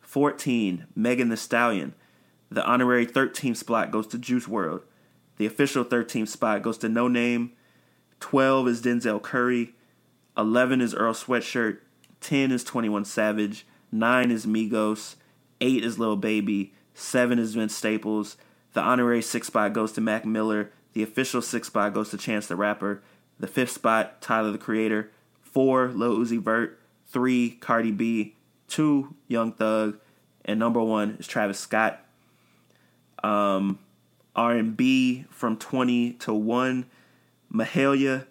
[0.08, 1.94] 14, Megan Thee Stallion.
[2.50, 4.80] The honorary 13th spot goes to Juice WRLD.
[5.36, 7.52] The official 13th spot goes to No Name.
[8.20, 9.74] 12 is Denzel Curry.
[10.34, 11.80] 11 is Earl Sweatshirt.
[12.22, 13.66] 10 is 21 Savage.
[13.92, 15.16] 9 is Migos.
[15.60, 16.72] 8 is Lil Baby.
[16.94, 18.38] 7 is Vince Staples.
[18.72, 20.72] The honorary 6th spot goes to Mac Miller.
[20.94, 23.02] The official 6th spot goes to Chance the Rapper.
[23.38, 25.10] The 5th spot, Tyler the Creator.
[25.42, 26.80] 4, Lil Uzi Vert.
[27.10, 28.36] 3, Cardi B.
[28.68, 29.98] 2, Young Thug.
[30.44, 32.00] And number 1 is Travis Scott.
[33.22, 33.78] Um,
[34.36, 36.86] R&B from 20 to 1,
[37.52, 38.26] Mahalia,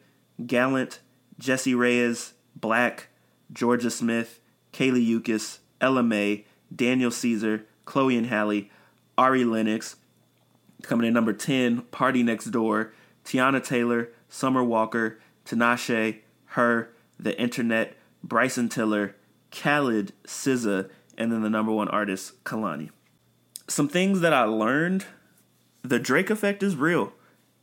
[0.45, 0.99] Gallant,
[1.37, 3.09] Jessie Reyez, Black,
[3.53, 4.39] Jorja Smith,
[4.71, 8.69] Kali Uchis, Ella Mai, Daniel Caesar, Chloe and Halle,
[9.17, 9.97] Ari Lennox.
[10.83, 12.93] Coming in number 10, Party Next Door,
[13.25, 19.15] Teyana Taylor, Summer Walker, Tinashe, Her, The Internet, Bryson Tiller,
[19.51, 22.89] Khalid, SZA, and then the number one artist, Kehlani.
[23.67, 25.05] Some things that I learned
[25.81, 27.13] the Drake effect is real.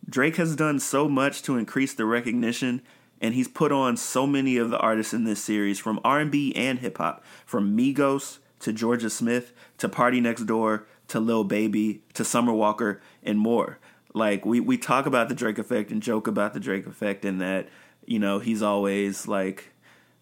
[0.09, 2.83] Drake has done so much to increase the recognition
[3.21, 6.81] and he's put on so many of the artists in this series from R&B and
[6.81, 12.25] hip hop, from Migos to Jorja Smith to Party Next Door to Lil Baby to
[12.25, 13.79] Summer Walker and more.
[14.13, 17.41] Like we we talk about the Drake effect and joke about the Drake effect and
[17.41, 17.69] that
[18.07, 19.73] you know he's always like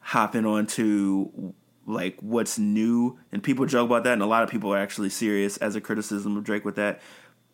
[0.02, 1.52] hopping onto
[1.86, 5.08] like what's new and people joke about that and a lot of people are actually
[5.08, 7.00] serious as a criticism of Drake with that.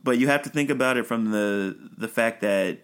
[0.02, 2.80] But you have to think about it from the the fact that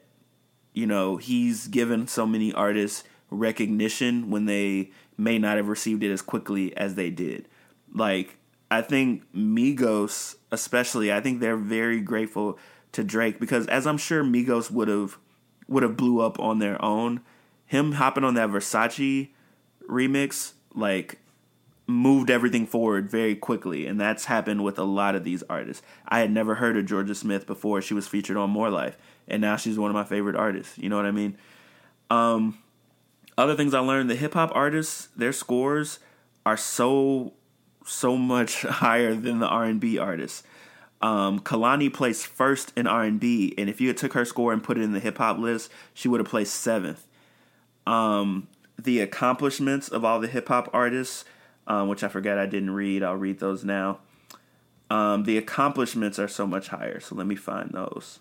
[0.72, 6.12] you know he's given so many artists recognition when they may not have received it
[6.12, 7.48] as quickly as they did.
[7.92, 8.38] Like
[8.70, 12.58] i think migos especially i think they're very grateful
[12.92, 15.18] to drake because as i'm sure migos would have
[15.68, 17.20] would have blew up on their own
[17.66, 19.30] him hopping on that versace
[19.88, 21.18] remix like
[21.86, 25.82] moved everything forward very quickly and that's happened with a lot of these artists.
[26.08, 28.96] I had never heard of Jorja Smith before she was featured on more life
[29.28, 31.36] and now she's one of my favorite artists you know what i mean?
[32.10, 32.58] Um
[33.36, 35.98] other things i learned the hip-hop artists their scores
[36.46, 37.34] are so
[37.84, 40.42] so much higher than the r&b artists.
[41.04, 44.78] Um, Kehlani placed first in R&B, and if you had took her score and put
[44.78, 47.06] it in the hip hop list, she would have placed seventh.
[47.86, 48.48] Um,
[48.78, 51.24] the accomplishments of all the hip hop artists,
[51.66, 53.02] um, which I forgot I didn't read.
[53.02, 53.98] I'll read those now.
[54.90, 58.20] Um, the accomplishments are so much higher, so let me find those.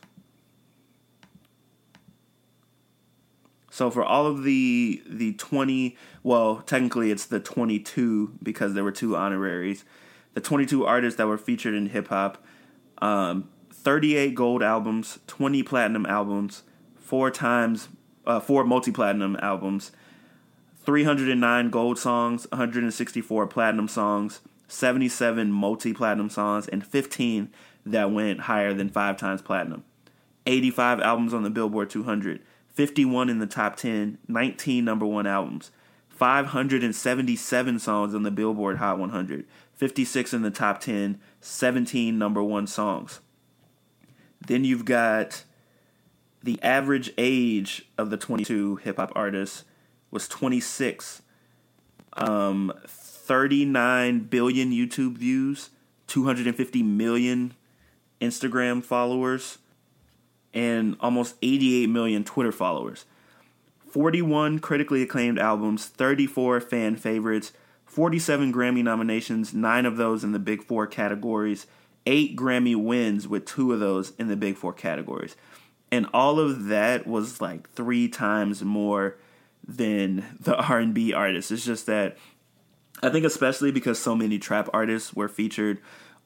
[3.70, 8.92] So for all of the the 20, well, technically it's the 22 because there were
[8.92, 9.84] two honoraries.
[10.36, 12.44] The 22 artists that were featured in hip hop,
[13.00, 16.64] um, 38 gold albums, 20 platinum albums,
[16.96, 17.90] four times
[18.26, 19.92] uh, four multi-platinum albums,
[20.86, 27.50] 309 gold songs, 164 platinum songs, 77 multi-platinum songs, and 15
[27.86, 29.84] that went higher than five times platinum.
[30.46, 32.42] 85 albums on the Billboard 200,
[32.74, 35.72] 51 in the top 10, 19 number one albums,
[36.10, 42.68] 577 songs on the Billboard Hot 100, 56 in the top 10, 17 number one
[42.68, 43.20] songs.
[44.46, 45.44] Then you've got
[46.44, 49.64] the average age of the 22 hip hop artists
[50.14, 51.22] was 26.
[52.14, 55.72] Um, 39 billion YouTube views,
[56.08, 57.56] 250 million
[58.22, 59.58] Instagram followers,
[60.54, 63.06] and almost 88 million Twitter followers.
[63.90, 67.54] 41 critically acclaimed albums, 34 fan favorites,
[67.86, 71.66] 47 Grammy nominations, nine of those in the Big Four categories,
[72.06, 75.36] eight Grammy wins with two of those in the Big Four categories.
[75.92, 79.16] And all of that was like three times more
[79.68, 81.52] than the R&B artists.
[81.52, 82.18] It's just that
[83.02, 85.80] I think especially because so many trap artists were featured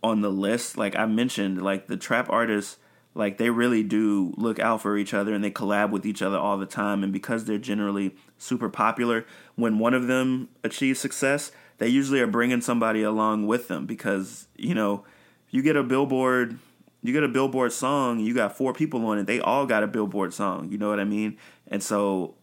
[0.04, 2.78] on the list, like I mentioned, like the trap artists
[3.18, 6.38] like they really do look out for each other and they collab with each other
[6.38, 9.26] all the time and because they're generally super popular
[9.56, 14.48] when one of them achieves success they usually are bringing somebody along with them because
[14.56, 15.04] you know
[15.50, 16.60] you get a billboard
[17.02, 19.88] you get a billboard song you got four people on it they all got a
[19.88, 21.36] billboard song you know what i mean
[21.68, 22.36] and so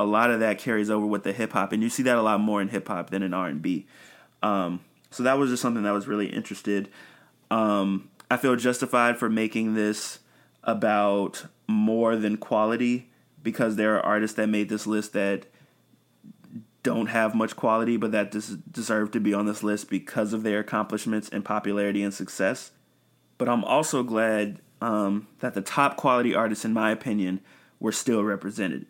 [0.00, 2.22] a lot of that carries over with the hip hop and you see that a
[2.22, 3.86] lot more in hip hop than in r&b
[4.42, 4.80] um,
[5.10, 6.88] so that was just something that was really interested
[7.50, 10.20] um, I feel justified for making this
[10.62, 13.10] about more than quality
[13.42, 15.46] because there are artists that made this list that
[16.82, 20.42] don't have much quality but that des- deserve to be on this list because of
[20.42, 22.70] their accomplishments and popularity and success.
[23.36, 27.40] But I'm also glad um, that the top quality artists, in my opinion,
[27.80, 28.86] were still represented.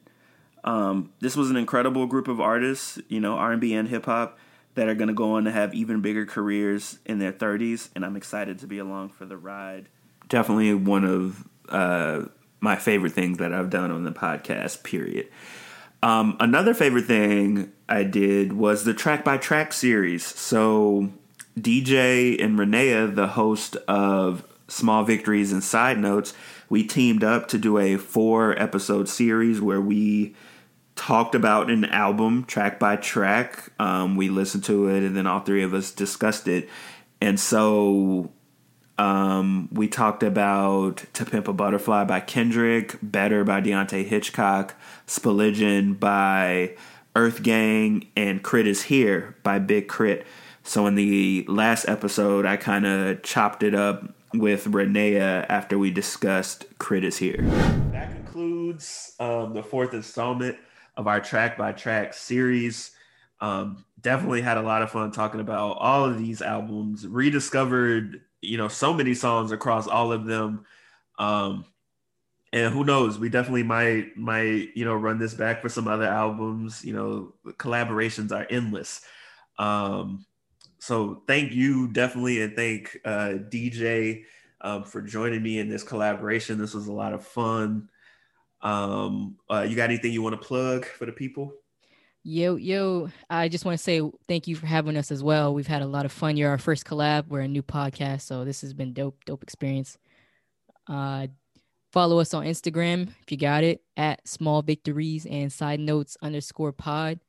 [0.64, 4.38] Um, this was an incredible group of artists, you know, R&B and hip hop
[4.74, 8.04] that are going to go on to have even bigger careers in their 30s, and
[8.04, 9.88] I'm excited to be along for the ride.
[10.28, 12.26] Definitely one of uh,
[12.60, 15.28] my favorite things that I've done on the podcast, period.
[16.02, 20.24] Um, another favorite thing I did was the track by track series.
[20.24, 21.10] So,
[21.58, 26.32] DJ and Renea, the host of Small Victories and Side Notes,
[26.68, 30.34] we teamed up to do a four episode series where we
[31.00, 33.70] talked about an album track by track.
[33.78, 36.68] Um, we listened to it, and then all three of us discussed it.
[37.22, 38.30] And so
[38.98, 44.74] um, we talked about To Pimp a Butterfly by Kendrick, Better by Deante' Hitchcock,
[45.06, 46.76] Spilligion by
[47.16, 50.26] Earth Gang, and Crit is Here by Big Crit.
[50.64, 55.90] So in the last episode, I kind of chopped it up with Renea after we
[55.90, 57.40] discussed Crit is Here.
[57.90, 60.58] That concludes um, the fourth installment
[60.96, 62.92] of our track by track series.
[63.40, 67.06] Um, definitely had a lot of fun talking about all of these albums.
[67.06, 70.64] Rediscovered, you know, so many songs across all of them.
[71.18, 71.64] Um,
[72.52, 73.18] and who knows?
[73.18, 76.84] We definitely might might you know run this back for some other albums.
[76.84, 79.02] You know, collaborations are endless.
[79.58, 80.24] Um,
[80.78, 84.24] so thank you definitely, and thank uh, DJ
[84.62, 86.58] um, for joining me in this collaboration.
[86.58, 87.88] This was a lot of fun.
[88.62, 91.52] Um, uh, you got anything you want to plug for the people?
[92.22, 95.54] Yo, yo, I just want to say thank you for having us as well.
[95.54, 96.36] We've had a lot of fun.
[96.36, 97.28] You're our first collab.
[97.28, 99.96] We're a new podcast, so this has been dope, dope experience.
[100.86, 101.28] Uh,
[101.92, 106.72] follow us on Instagram if you got it at small victories and side notes underscore
[106.72, 107.20] pod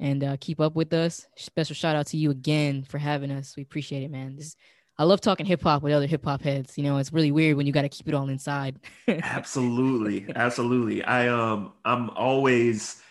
[0.00, 1.26] and uh, keep up with us.
[1.36, 3.54] Special shout out to you again for having us.
[3.56, 4.34] We appreciate it, man.
[4.36, 4.56] This
[4.96, 6.78] I love talking hip hop with other hip hop heads.
[6.78, 8.78] You know, it's really weird when you got to keep it all inside.
[9.08, 11.02] absolutely, absolutely.
[11.02, 13.02] I um, I'm always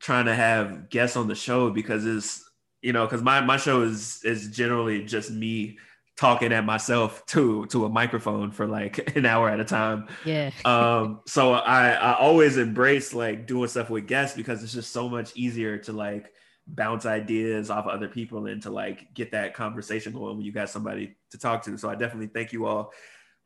[0.00, 2.48] trying to have guests on the show because it's
[2.82, 5.78] you know because my my show is is generally just me
[6.16, 10.06] talking at myself to to a microphone for like an hour at a time.
[10.24, 10.50] Yeah.
[10.64, 11.20] um.
[11.26, 15.32] So I I always embrace like doing stuff with guests because it's just so much
[15.34, 16.32] easier to like
[16.66, 20.52] bounce ideas off of other people and to like get that conversation going when you
[20.52, 21.76] got somebody to talk to.
[21.78, 22.92] So I definitely thank you all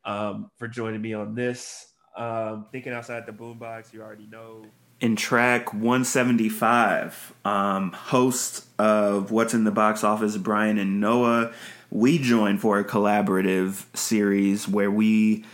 [0.04, 1.86] um, for joining me on this.
[2.16, 4.64] Um, thinking outside the boombox, you already know.
[5.00, 11.52] In track 175, um, host of What's in the Box Office, Brian and Noah,
[11.90, 15.44] we joined for a collaborative series where we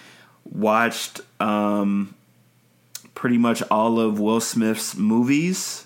[0.44, 2.14] watched um,
[3.14, 5.85] pretty much all of Will Smith's movies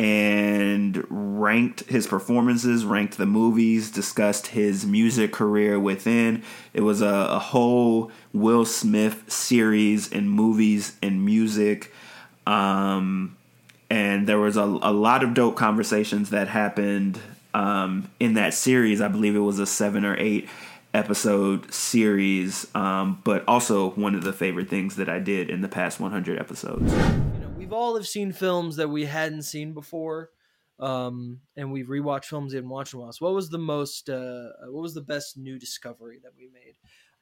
[0.00, 6.42] and ranked his performances, ranked the movies, discussed his music career within.
[6.72, 11.92] It was a, a whole Will Smith series in movies and music.
[12.46, 13.36] Um,
[13.90, 17.20] and there was a, a lot of dope conversations that happened
[17.52, 19.02] um, in that series.
[19.02, 20.48] I believe it was a seven or eight
[20.94, 25.68] episode series, um, but also one of the favorite things that I did in the
[25.68, 26.90] past 100 episodes
[27.60, 30.30] we've all have seen films that we hadn't seen before,
[30.78, 33.12] um, and we've rewatched films watched in a while.
[33.12, 36.76] So, what was the most, uh, what was the best new discovery that we made?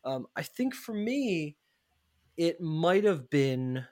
[0.04, 1.56] Um, I think for me,
[2.36, 3.84] it might have been,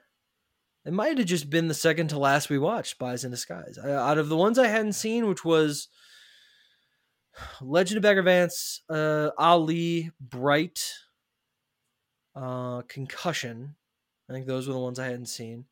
[0.85, 3.77] it might have just been the second to last we watched, Spies in Disguise.
[3.77, 5.89] I, out of the ones I hadn't seen, which was
[7.59, 10.93] Legend of Bagger Vance, uh, Ali, Bright,
[12.37, 13.75] uh, Concussion.
[14.29, 15.65] I think those were the ones I hadn't seen.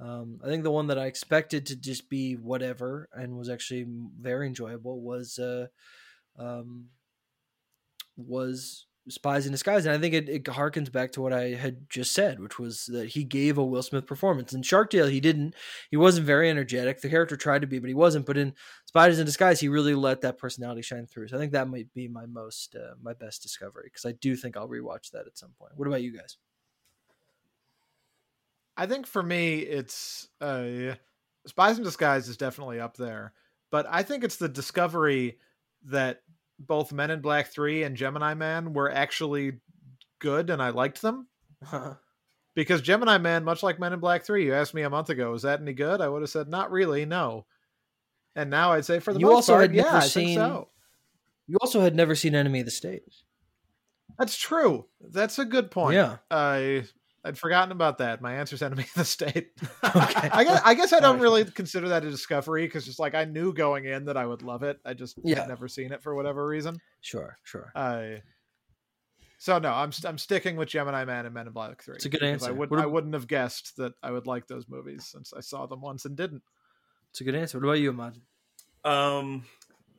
[0.00, 3.86] Um, I think the one that I expected to just be whatever and was actually
[4.20, 5.66] very enjoyable was uh,
[6.38, 6.86] um,
[8.16, 11.88] was Spies in Disguise, and I think it, it harkens back to what I had
[11.88, 14.52] just said, which was that he gave a Will Smith performance.
[14.52, 15.54] In Shark Tale, he didn't.
[15.90, 17.00] He wasn't very energetic.
[17.00, 18.26] The character tried to be, but he wasn't.
[18.26, 18.54] But in
[18.86, 21.28] Spies in Disguise, he really let that personality shine through.
[21.28, 24.36] So I think that might be my most uh, my best discovery because I do
[24.36, 25.72] think I'll rewatch that at some point.
[25.76, 26.36] What about you guys?
[28.78, 30.94] I think for me, it's uh,
[31.46, 33.32] Spies in Disguise is definitely up there,
[33.72, 35.38] but I think it's the discovery
[35.86, 36.20] that
[36.60, 39.54] both Men in Black Three and Gemini Man were actually
[40.20, 41.26] good, and I liked them.
[42.54, 45.34] because Gemini Man, much like Men in Black Three, you asked me a month ago,
[45.34, 46.00] is that any good?
[46.00, 47.46] I would have said not really, no.
[48.36, 50.26] And now I'd say for the you most also part, had yeah, never I seen.
[50.26, 50.68] think so.
[51.48, 53.02] You also had never seen Enemy of the State.
[54.18, 54.86] That's true.
[55.00, 55.94] That's a good point.
[55.94, 56.18] Yeah.
[56.30, 56.84] I
[57.28, 58.22] I'd forgotten about that.
[58.22, 59.50] My answer's enemy of the state.
[59.84, 60.28] okay.
[60.32, 63.24] I guess I guess I don't really consider that a discovery because just like I
[63.26, 64.80] knew going in that I would love it.
[64.84, 65.40] I just Yeah.
[65.40, 66.78] had never seen it for whatever reason.
[67.02, 67.70] Sure, sure.
[67.76, 68.22] I
[69.36, 71.96] so no, I'm I'm sticking with Gemini Man and Men in Black Three.
[71.96, 72.54] It's a good because I answer.
[72.54, 75.66] would What I wouldn't have guessed that I would like those movies since I saw
[75.66, 76.42] them once and didn't.
[77.10, 77.58] It's a good answer.
[77.58, 78.18] What about you, Ahmad?
[78.84, 79.44] Um,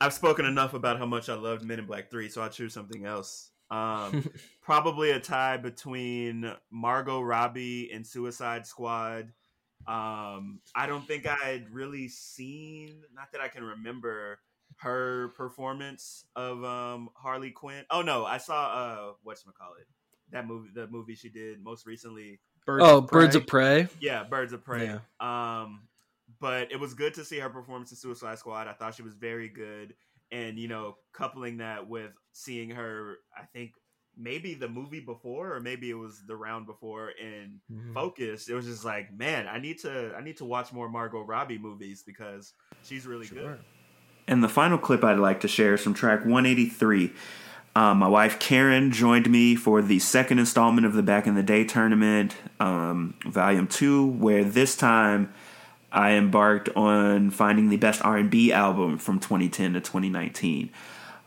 [0.00, 2.74] I've spoken enough about how much I loved Men in Black Three, so I'll choose
[2.74, 3.50] something else.
[3.70, 4.28] Um,
[4.62, 9.32] probably a tie between Margot Robbie and Suicide Squad.
[9.86, 14.40] Um, I don't think I had really seen, not that I can remember,
[14.76, 17.84] her performance of um Harley Quinn.
[17.90, 19.86] Oh no, I saw uh what's call it
[20.32, 22.40] that movie, the movie she did most recently.
[22.68, 23.88] oh, Birds of Prey.
[24.00, 24.86] Yeah, Birds of Prey.
[24.86, 24.98] Yeah.
[25.62, 25.82] Um,
[26.40, 28.68] but it was good to see her performance in Suicide Squad.
[28.68, 29.94] I thought she was very good,
[30.32, 33.72] and you know, coupling that with seeing her, I think
[34.16, 37.94] maybe the movie before, or maybe it was the round before in Mhm.
[37.94, 38.48] Focus.
[38.48, 41.58] It was just like, man, I need to, I need to watch more Margot Robbie
[41.58, 42.52] movies because
[42.82, 43.60] she's really good.
[44.28, 47.12] And the final clip I'd like to share is from track 183.
[47.76, 51.42] Um, my wife Karen joined me for the second installment of the Back in the
[51.42, 55.32] Day tournament, um, Volume Two, where this time
[55.92, 60.70] I embarked on finding the best R&B album from 2010 to 2019.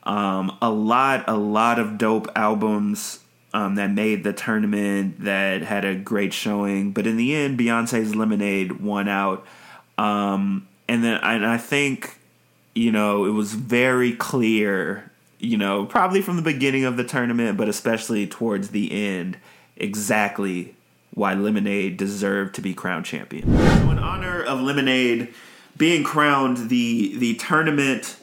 [0.04, 3.20] Um, a lot, a lot of dope albums
[3.54, 8.16] um, that made the tournament that had a great showing, but in the end, Beyonce's
[8.16, 9.46] Lemonade won out.
[9.98, 12.20] Um, and then, and I think
[12.74, 17.58] you know, it was very clear, you know, probably from the beginning of the tournament,
[17.58, 19.38] but especially towards the end,
[19.78, 20.76] exactly
[21.14, 23.46] why Lemonade deserved to be crowned champion.
[23.56, 25.34] So, in honor of Lemonade
[25.78, 28.18] being crowned the the tournament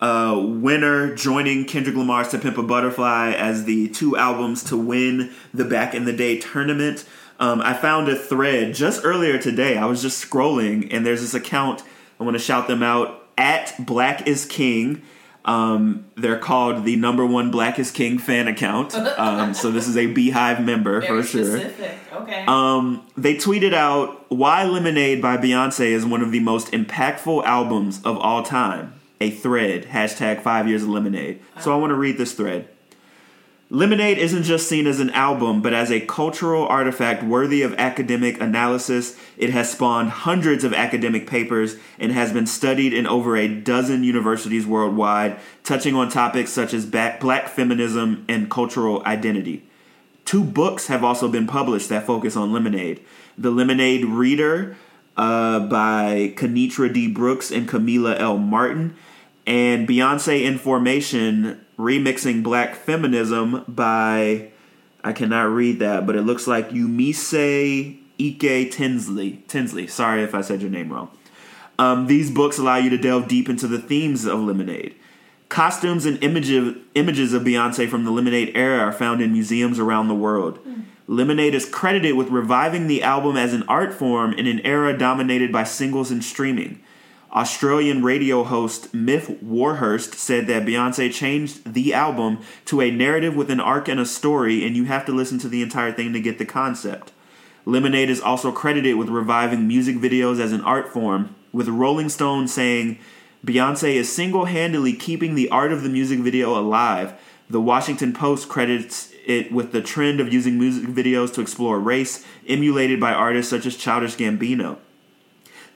[0.00, 5.32] uh, winner, joining Kendrick Lamar's "To Pimp a Butterfly" as the two albums to win
[5.54, 7.04] the Back in the Day tournament.
[7.38, 9.76] Um, I found a thread just earlier today.
[9.76, 11.82] I was just scrolling, and there's this account.
[12.18, 15.02] I want to shout them out at Black is King.
[15.46, 18.94] Um, they're called the number one Black is King fan account.
[18.94, 21.44] Um, so this is a Beehive member Very for sure.
[21.44, 21.98] specific.
[22.12, 22.44] Okay.
[22.48, 28.02] Um, they tweeted out why Lemonade by Beyonce is one of the most impactful albums
[28.02, 28.92] of all time.
[29.20, 31.40] A thread, hashtag five years of Lemonade.
[31.60, 32.68] So I want to read this thread.
[33.68, 38.40] Lemonade isn't just seen as an album, but as a cultural artifact worthy of academic
[38.40, 39.18] analysis.
[39.36, 44.04] It has spawned hundreds of academic papers and has been studied in over a dozen
[44.04, 49.64] universities worldwide, touching on topics such as black feminism and cultural identity.
[50.24, 53.00] Two books have also been published that focus on Lemonade.
[53.36, 54.76] The Lemonade Reader
[55.16, 57.08] uh, by Kinitra D.
[57.08, 58.38] Brooks and Kameelah L.
[58.38, 58.96] Martin,
[59.46, 64.50] and Beyonce Information Remixing Black Feminism by,
[65.04, 69.42] I cannot read that, but it looks like Yumise Ike Tinsley.
[69.46, 71.10] Tinsley, sorry if I said your name wrong.
[71.78, 74.94] Um, these books allow you to delve deep into the themes of Lemonade.
[75.48, 80.08] Costumes and images images of Beyonce from the Lemonade era are found in museums around
[80.08, 80.58] the world.
[81.06, 85.52] Lemonade is credited with reviving the album as an art form in an era dominated
[85.52, 86.80] by singles and streaming.
[87.32, 93.50] Australian radio host Myf Warhurst said that Beyonce changed the album to a narrative with
[93.50, 96.20] an arc and a story, and you have to listen to the entire thing to
[96.20, 97.12] get the concept.
[97.64, 102.48] Lemonade is also credited with reviving music videos as an art form, with Rolling Stone
[102.48, 102.98] saying
[103.44, 107.14] Beyonce is single handedly keeping the art of the music video alive.
[107.50, 112.24] The Washington Post credits it with the trend of using music videos to explore race,
[112.48, 114.78] emulated by artists such as Childish Gambino.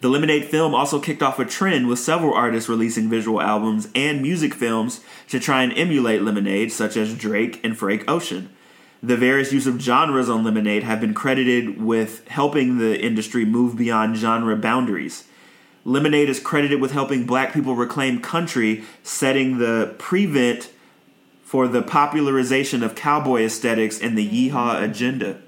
[0.01, 4.23] The Lemonade film also kicked off a trend with several artists releasing visual albums and
[4.23, 8.49] music films to try and emulate Lemonade, such as Drake and Frank Ocean.
[9.03, 13.77] The various use of genres on Lemonade have been credited with helping the industry move
[13.77, 15.25] beyond genre boundaries.
[15.85, 20.71] Lemonade is credited with helping black people reclaim country, setting the prevent
[21.43, 25.41] for the popularization of cowboy aesthetics and the yeehaw agenda.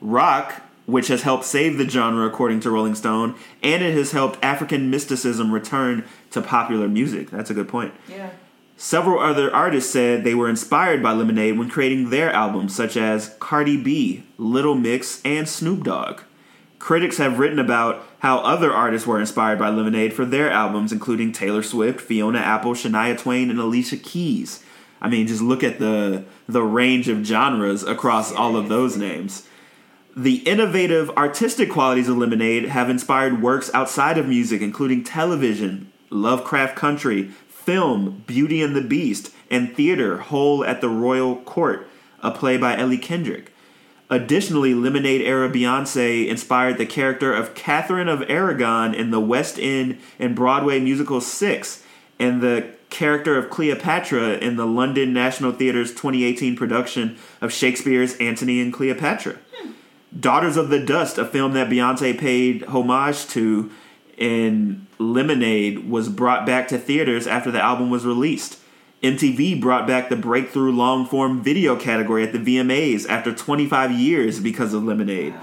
[0.00, 4.42] Rock, which has helped save the genre according to Rolling Stone, and it has helped
[4.42, 7.30] African mysticism return to popular music.
[7.30, 7.94] That's a good point.
[8.08, 8.30] Yeah.
[8.76, 13.36] Several other artists said they were inspired by Lemonade when creating their albums, such as
[13.38, 16.22] Cardi B, Little Mix, and Snoop Dogg.
[16.80, 21.32] Critics have written about how other artists were inspired by Lemonade for their albums, including
[21.32, 24.62] Taylor Swift, Fiona Apple, Shania Twain, and Alicia Keys.
[25.00, 29.46] I mean, just look at the the range of genres across all of those names.
[30.16, 36.76] The innovative artistic qualities of Lemonade have inspired works outside of music, including television, Lovecraft
[36.76, 41.88] Country, film, Beauty and the Beast, and theater, Hole at the Royal Court,
[42.22, 43.52] a play by Ellie Kendrick.
[44.08, 49.98] Additionally, Lemonade era Beyonce inspired the character of Catherine of Aragon in the West End
[50.20, 51.82] and Broadway musical Six,
[52.20, 58.60] and the character of Cleopatra in the London National Theatre's 2018 production of Shakespeare's Antony
[58.60, 59.38] and Cleopatra.
[60.18, 63.70] Daughters of the Dust, a film that Beyonce paid homage to
[64.16, 68.58] in Lemonade, was brought back to theaters after the album was released.
[69.02, 74.40] MTV brought back the breakthrough long form video category at the VMAs after 25 years
[74.40, 75.34] because of Lemonade.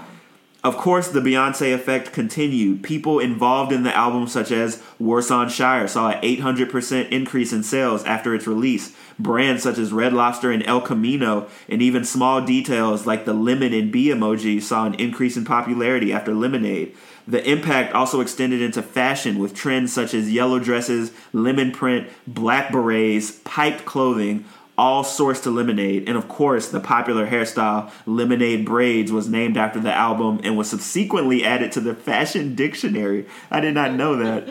[0.64, 2.84] Of course, the Beyonce effect continued.
[2.84, 8.04] People involved in the album, such as Warsan Shire, saw an 800% increase in sales
[8.04, 8.96] after its release.
[9.22, 13.74] Brands such as Red Lobster and El Camino, and even small details like the lemon
[13.74, 16.96] and bee emoji, saw an increase in popularity after Lemonade.
[17.28, 22.72] The impact also extended into fashion with trends such as yellow dresses, lemon print, black
[22.72, 24.46] berets, piped clothing,
[24.78, 26.08] all sourced to Lemonade.
[26.08, 30.70] And of course, the popular hairstyle Lemonade Braids was named after the album and was
[30.72, 33.28] subsequently added to the Fashion Dictionary.
[33.52, 34.50] I did not know that.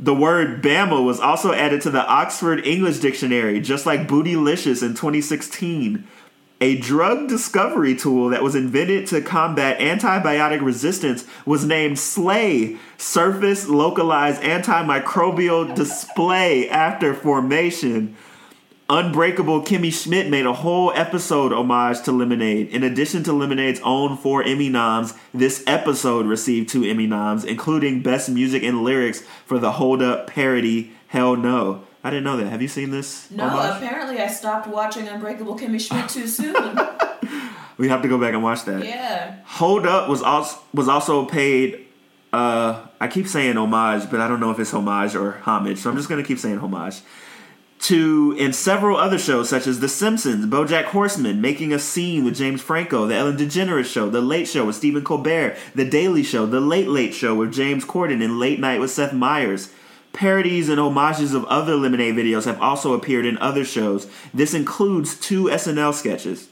[0.00, 4.90] The word Bama was also added to the Oxford English Dictionary, just like Bootylicious in
[4.90, 6.06] 2016.
[6.60, 13.68] A drug discovery tool that was invented to combat antibiotic resistance was named SLAY, Surface
[13.68, 18.16] Localized Antimicrobial Display after formation.
[18.90, 22.68] Unbreakable Kimmy Schmidt made a whole episode homage to Lemonade.
[22.70, 28.02] In addition to Lemonade's own four Emmy noms, this episode received two Emmy noms, including
[28.02, 31.84] Best Music and Lyrics for the Hold Up parody Hell No.
[32.02, 32.46] I didn't know that.
[32.46, 33.30] Have you seen this?
[33.30, 33.82] No, homage?
[33.82, 36.54] apparently I stopped watching Unbreakable Kimmy Schmidt too soon.
[37.76, 38.84] We have to go back and watch that.
[38.84, 39.36] yeah.
[39.44, 41.86] Hold Up was also was also paid.
[42.32, 45.88] Uh, I keep saying homage, but I don't know if it's homage or homage, so
[45.88, 47.02] I'm just gonna keep saying homage.
[47.80, 52.36] To in several other shows such as The Simpsons, BoJack Horseman, Making a Scene with
[52.36, 56.44] James Franco, The Ellen DeGeneres Show, The Late Show with Stephen Colbert, The Daily Show,
[56.44, 59.72] The Late Late Show with James Corden, and Late Night with Seth Meyers.
[60.12, 64.08] Parodies and homages of other Lemonade videos have also appeared in other shows.
[64.34, 66.48] This includes two SNL sketches.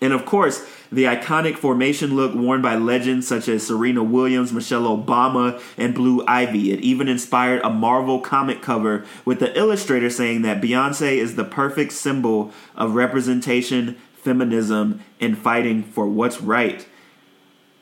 [0.00, 4.84] And of course, the iconic formation look worn by legends such as Serena Williams, Michelle
[4.84, 6.72] Obama, and Blue Ivy.
[6.72, 11.44] It even inspired a Marvel comic cover with the illustrator saying that Beyonce is the
[11.44, 16.86] perfect symbol of representation, feminism, and fighting for what's right.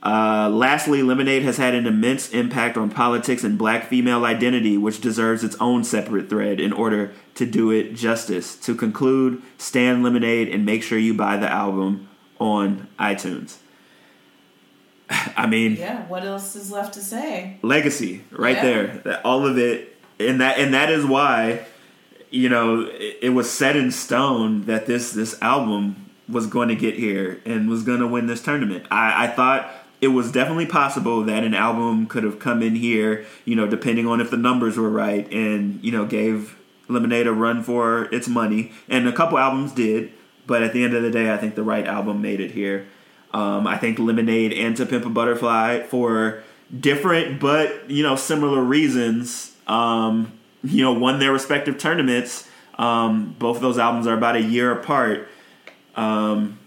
[0.02, 5.00] Uh, lastly, Lemonade has had an immense impact on politics and black female identity, which
[5.00, 8.54] deserves its own separate thread in order to do it justice.
[8.58, 13.56] To conclude, stand Lemonade and make sure you buy the album on iTunes.
[15.36, 17.58] I mean, Yeah, what else is left to say?
[17.62, 18.62] legacy right Yeah.
[18.64, 18.86] there.
[19.04, 21.66] That all of it, and that and that is why,
[22.30, 26.74] you know, it, it was set in stone that this this album was going to
[26.74, 28.84] get here and was going to win this tournament.
[28.90, 29.70] I, I thought
[30.00, 34.06] it was definitely possible that an album could have come in here, you know, depending
[34.08, 36.56] on if the numbers were right, and you know, gave
[36.88, 38.72] Lemonade a run for its money.
[38.88, 40.12] And a couple albums did,
[40.46, 42.86] but at the end of the day, I think the right album made it here.
[43.32, 46.42] Um, I think Lemonade and To Pimp a Butterfly for
[46.80, 49.54] different but you know similar reasons.
[49.66, 50.32] Um,
[50.62, 52.48] you know, won their respective tournaments.
[52.78, 55.28] Um, both of those albums are about a year apart.
[55.94, 56.58] Um,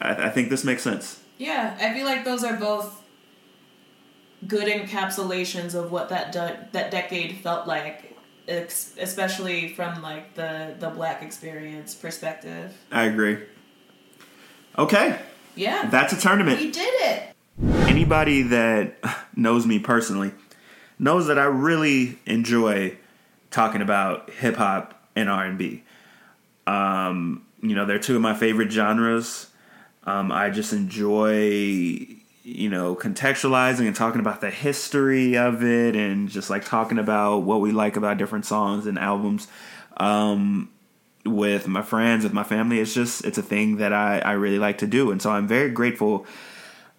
[0.00, 1.22] I, I think this makes sense.
[1.38, 3.02] Yeah, I feel like those are both
[4.46, 8.11] good encapsulations of what that de- that decade felt like,
[8.48, 12.76] ex- especially from like the the black experience perspective.
[12.90, 13.38] I agree.
[14.78, 15.18] Okay,
[15.54, 16.58] Yeah, that's a tournament.
[16.58, 17.34] We did it.
[17.88, 18.96] anybody that
[19.36, 20.32] knows me personally
[20.98, 22.96] knows that I really enjoy
[23.50, 25.82] talking about hip hop and R and B.
[26.66, 29.48] Um, you know, they're two of my favorite genres.
[30.04, 32.06] Um, I just enjoy
[32.42, 37.38] you know contextualizing and talking about the history of it and just like talking about
[37.38, 39.48] what we like about different songs and albums
[39.98, 40.70] um,
[41.24, 44.58] with my friends with my family it's just it's a thing that I, I really
[44.58, 46.26] like to do and so i'm very grateful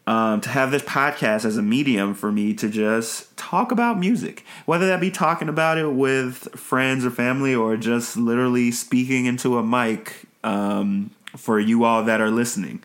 [0.05, 4.43] um, to have this podcast as a medium for me to just talk about music,
[4.65, 9.57] whether that be talking about it with friends or family or just literally speaking into
[9.57, 12.83] a mic um, for you all that are listening.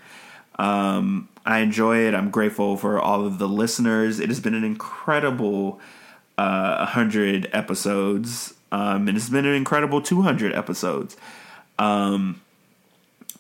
[0.61, 2.15] Um, I enjoy it.
[2.15, 4.21] I'm grateful for all of the listeners.
[4.21, 5.81] It has been an incredible
[6.37, 11.17] uh, 100 episodes, um, and it's been an incredible 200 episodes.
[11.79, 12.43] Um,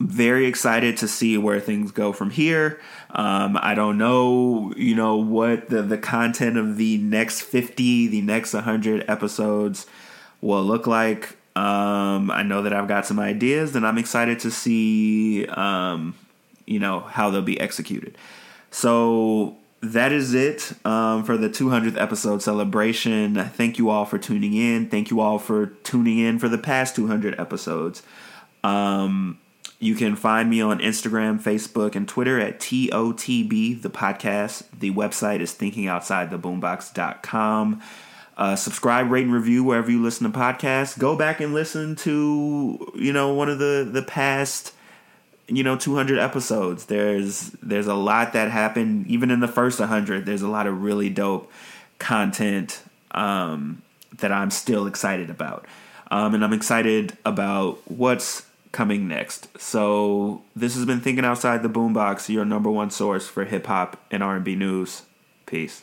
[0.01, 2.81] very excited to see where things go from here.
[3.11, 8.23] Um, I don't know, you know, what the, the content of the next 50, the
[8.23, 9.87] next 100 episodes
[10.41, 11.37] will look like.
[11.57, 16.15] Um, I know that I've got some ideas, and I'm excited to see, um,
[16.69, 18.16] you know, how they'll be executed.
[18.71, 23.35] So that is it um, for the 200th episode celebration.
[23.35, 24.89] Thank you all for tuning in.
[24.89, 28.03] Thank you all for tuning in for the past 200 episodes.
[28.64, 29.39] Um,
[29.81, 34.64] you can find me on Instagram, Facebook, and Twitter at TOTB, the podcast.
[34.77, 37.83] The website is thinkingoutsidetheboombox.com.
[38.37, 40.99] Uh, subscribe, rate, and review wherever you listen to podcasts.
[40.99, 44.75] Go back and listen to, you know, one of the, the past,
[45.49, 46.86] you know, 200 episodes.
[46.86, 50.26] There's there's a lot that happened, even in the first 100.
[50.26, 51.51] There's a lot of really dope
[51.99, 52.82] content
[53.12, 53.82] um,
[54.18, 55.66] that I'm still excited about.
[56.11, 59.49] Um, and I'm excited about what's coming next.
[59.61, 64.01] So this has been thinking outside the boombox, your number one source for hip hop
[64.11, 65.03] and R&B news.
[65.46, 65.82] Peace.